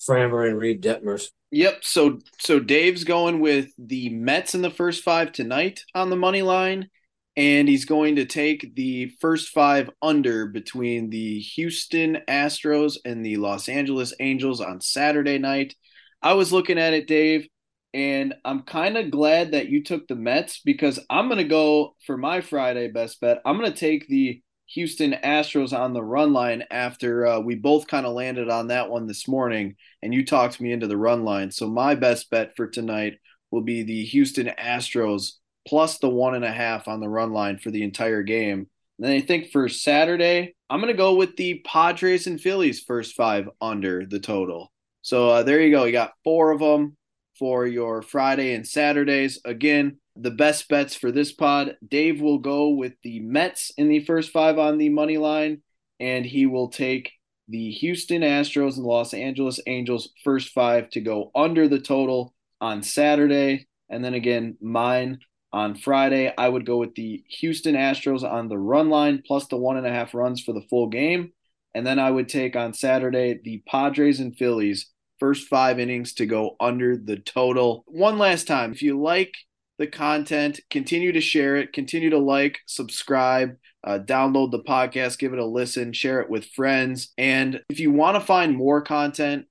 Framber 0.00 0.48
and 0.48 0.60
Reid 0.60 0.80
Detmers. 0.80 1.30
Yep. 1.50 1.82
So 1.82 2.20
so 2.38 2.60
Dave's 2.60 3.02
going 3.02 3.40
with 3.40 3.70
the 3.78 4.10
Mets 4.10 4.54
in 4.54 4.62
the 4.62 4.70
first 4.70 5.02
five 5.02 5.32
tonight 5.32 5.82
on 5.92 6.08
the 6.08 6.14
money 6.14 6.42
line, 6.42 6.88
and 7.36 7.68
he's 7.68 7.84
going 7.84 8.16
to 8.16 8.24
take 8.24 8.74
the 8.74 9.10
first 9.20 9.50
five 9.50 9.90
under 10.00 10.46
between 10.46 11.10
the 11.10 11.38
Houston 11.40 12.18
Astros 12.28 12.96
and 13.04 13.24
the 13.24 13.36
Los 13.36 13.68
Angeles 13.68 14.14
Angels 14.20 14.60
on 14.60 14.80
Saturday 14.80 15.38
night. 15.38 15.74
I 16.22 16.32
was 16.32 16.52
looking 16.52 16.78
at 16.78 16.94
it, 16.94 17.06
Dave, 17.06 17.46
and 17.92 18.34
I'm 18.44 18.62
kind 18.62 18.96
of 18.96 19.10
glad 19.10 19.52
that 19.52 19.68
you 19.68 19.84
took 19.84 20.08
the 20.08 20.14
Mets 20.14 20.60
because 20.64 20.98
I'm 21.10 21.28
going 21.28 21.38
to 21.38 21.44
go 21.44 21.94
for 22.06 22.16
my 22.16 22.40
Friday 22.40 22.88
best 22.90 23.20
bet. 23.20 23.42
I'm 23.44 23.58
going 23.58 23.70
to 23.70 23.78
take 23.78 24.08
the 24.08 24.42
Houston 24.68 25.12
Astros 25.12 25.78
on 25.78 25.92
the 25.92 26.02
run 26.02 26.32
line 26.32 26.64
after 26.70 27.26
uh, 27.26 27.40
we 27.40 27.54
both 27.54 27.86
kind 27.86 28.06
of 28.06 28.14
landed 28.14 28.48
on 28.48 28.68
that 28.68 28.90
one 28.90 29.06
this 29.06 29.28
morning, 29.28 29.76
and 30.02 30.12
you 30.12 30.24
talked 30.24 30.60
me 30.60 30.72
into 30.72 30.86
the 30.86 30.96
run 30.96 31.22
line. 31.22 31.50
So 31.50 31.68
my 31.68 31.94
best 31.94 32.30
bet 32.30 32.56
for 32.56 32.66
tonight 32.66 33.18
will 33.50 33.62
be 33.62 33.82
the 33.82 34.04
Houston 34.06 34.50
Astros 34.58 35.32
plus 35.66 35.98
the 35.98 36.08
one 36.08 36.34
and 36.34 36.44
a 36.44 36.52
half 36.52 36.88
on 36.88 37.00
the 37.00 37.08
run 37.08 37.32
line 37.32 37.58
for 37.58 37.70
the 37.70 37.82
entire 37.82 38.22
game. 38.22 38.68
And 38.98 39.06
then 39.06 39.12
I 39.12 39.20
think 39.20 39.50
for 39.50 39.68
Saturday, 39.68 40.54
I'm 40.70 40.80
going 40.80 40.92
to 40.92 40.96
go 40.96 41.14
with 41.14 41.36
the 41.36 41.62
Padres 41.66 42.26
and 42.26 42.40
Phillies 42.40 42.80
first 42.80 43.14
five 43.14 43.48
under 43.60 44.06
the 44.06 44.20
total. 44.20 44.72
So 45.02 45.28
uh, 45.28 45.42
there 45.42 45.60
you 45.60 45.70
go. 45.70 45.84
You 45.84 45.92
got 45.92 46.14
four 46.24 46.50
of 46.50 46.60
them 46.60 46.96
for 47.38 47.66
your 47.66 48.02
Friday 48.02 48.54
and 48.54 48.66
Saturdays. 48.66 49.40
Again, 49.44 49.98
the 50.16 50.30
best 50.30 50.68
bets 50.68 50.94
for 50.94 51.12
this 51.12 51.32
pod. 51.32 51.76
Dave 51.86 52.20
will 52.20 52.38
go 52.38 52.70
with 52.70 52.94
the 53.02 53.20
Mets 53.20 53.70
in 53.76 53.88
the 53.88 54.00
first 54.00 54.30
five 54.30 54.58
on 54.58 54.78
the 54.78 54.88
money 54.88 55.18
line, 55.18 55.62
and 56.00 56.24
he 56.24 56.46
will 56.46 56.68
take 56.68 57.12
the 57.48 57.70
Houston 57.70 58.22
Astros 58.22 58.76
and 58.76 58.86
Los 58.86 59.14
Angeles 59.14 59.60
Angels 59.66 60.10
first 60.24 60.48
five 60.52 60.88
to 60.90 61.00
go 61.00 61.30
under 61.34 61.68
the 61.68 61.78
total 61.78 62.34
on 62.60 62.82
Saturday. 62.82 63.66
And 63.88 64.04
then 64.04 64.14
again, 64.14 64.56
mine 64.60 65.20
on 65.56 65.74
Friday, 65.74 66.30
I 66.36 66.50
would 66.50 66.66
go 66.66 66.76
with 66.76 66.94
the 66.96 67.24
Houston 67.28 67.76
Astros 67.76 68.30
on 68.30 68.48
the 68.48 68.58
run 68.58 68.90
line 68.90 69.22
plus 69.26 69.46
the 69.46 69.56
one 69.56 69.78
and 69.78 69.86
a 69.86 69.90
half 69.90 70.12
runs 70.12 70.42
for 70.42 70.52
the 70.52 70.60
full 70.68 70.88
game. 70.88 71.32
And 71.74 71.86
then 71.86 71.98
I 71.98 72.10
would 72.10 72.28
take 72.28 72.54
on 72.54 72.74
Saturday 72.74 73.40
the 73.42 73.62
Padres 73.66 74.20
and 74.20 74.36
Phillies 74.36 74.90
first 75.18 75.48
five 75.48 75.78
innings 75.78 76.12
to 76.14 76.26
go 76.26 76.56
under 76.60 76.98
the 76.98 77.16
total. 77.16 77.84
One 77.86 78.18
last 78.18 78.46
time, 78.46 78.72
if 78.72 78.82
you 78.82 79.00
like 79.00 79.32
the 79.78 79.86
content, 79.86 80.60
continue 80.68 81.12
to 81.12 81.22
share 81.22 81.56
it, 81.56 81.72
continue 81.72 82.10
to 82.10 82.18
like, 82.18 82.58
subscribe, 82.66 83.56
uh, 83.82 83.98
download 83.98 84.50
the 84.50 84.62
podcast, 84.62 85.18
give 85.18 85.32
it 85.32 85.38
a 85.38 85.46
listen, 85.46 85.94
share 85.94 86.20
it 86.20 86.28
with 86.28 86.44
friends. 86.50 87.14
And 87.16 87.62
if 87.70 87.80
you 87.80 87.90
want 87.92 88.16
to 88.16 88.20
find 88.20 88.54
more 88.54 88.82
content, 88.82 89.46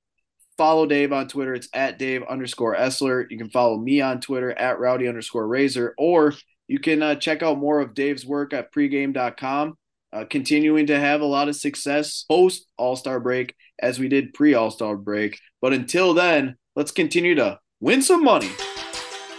follow 0.57 0.85
Dave 0.85 1.11
on 1.11 1.27
Twitter. 1.27 1.53
It's 1.53 1.69
at 1.73 1.99
Dave 1.99 2.23
underscore 2.23 2.75
Essler. 2.75 3.25
You 3.29 3.37
can 3.37 3.49
follow 3.49 3.77
me 3.77 4.01
on 4.01 4.21
Twitter 4.21 4.51
at 4.51 4.79
Rowdy 4.79 5.07
underscore 5.07 5.47
Razor, 5.47 5.93
or 5.97 6.33
you 6.67 6.79
can 6.79 7.03
uh, 7.03 7.15
check 7.15 7.43
out 7.43 7.57
more 7.57 7.79
of 7.79 7.93
Dave's 7.93 8.25
work 8.25 8.53
at 8.53 8.73
pregame.com. 8.73 9.77
Uh, 10.13 10.25
continuing 10.29 10.87
to 10.87 10.99
have 10.99 11.21
a 11.21 11.25
lot 11.25 11.49
of 11.49 11.55
success 11.55 12.23
post 12.23 12.67
All 12.77 12.95
Star 12.95 13.19
break 13.19 13.53
as 13.79 13.99
we 13.99 14.07
did 14.07 14.33
pre 14.33 14.53
All 14.53 14.71
Star 14.71 14.95
break. 14.95 15.37
But 15.61 15.73
until 15.73 16.13
then, 16.13 16.55
let's 16.75 16.91
continue 16.91 17.35
to 17.35 17.59
win 17.81 18.01
some 18.01 18.23
money. 18.23 18.51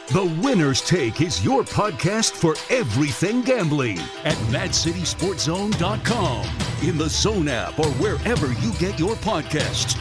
The 0.09 0.25
Winner's 0.41 0.83
Take 0.83 1.21
is 1.21 1.45
your 1.45 1.65
podcast 1.65 2.31
for 2.33 2.55
everything 2.73 3.43
gambling 3.43 3.99
at 4.25 4.37
MadCitySportZone.com, 4.53 6.49
in 6.83 6.97
the 6.97 7.09
Zone 7.09 7.49
app, 7.49 7.77
or 7.77 7.89
wherever 7.95 8.53
you 8.53 8.73
get 8.75 9.01
your 9.01 9.17
podcasts. 9.17 10.01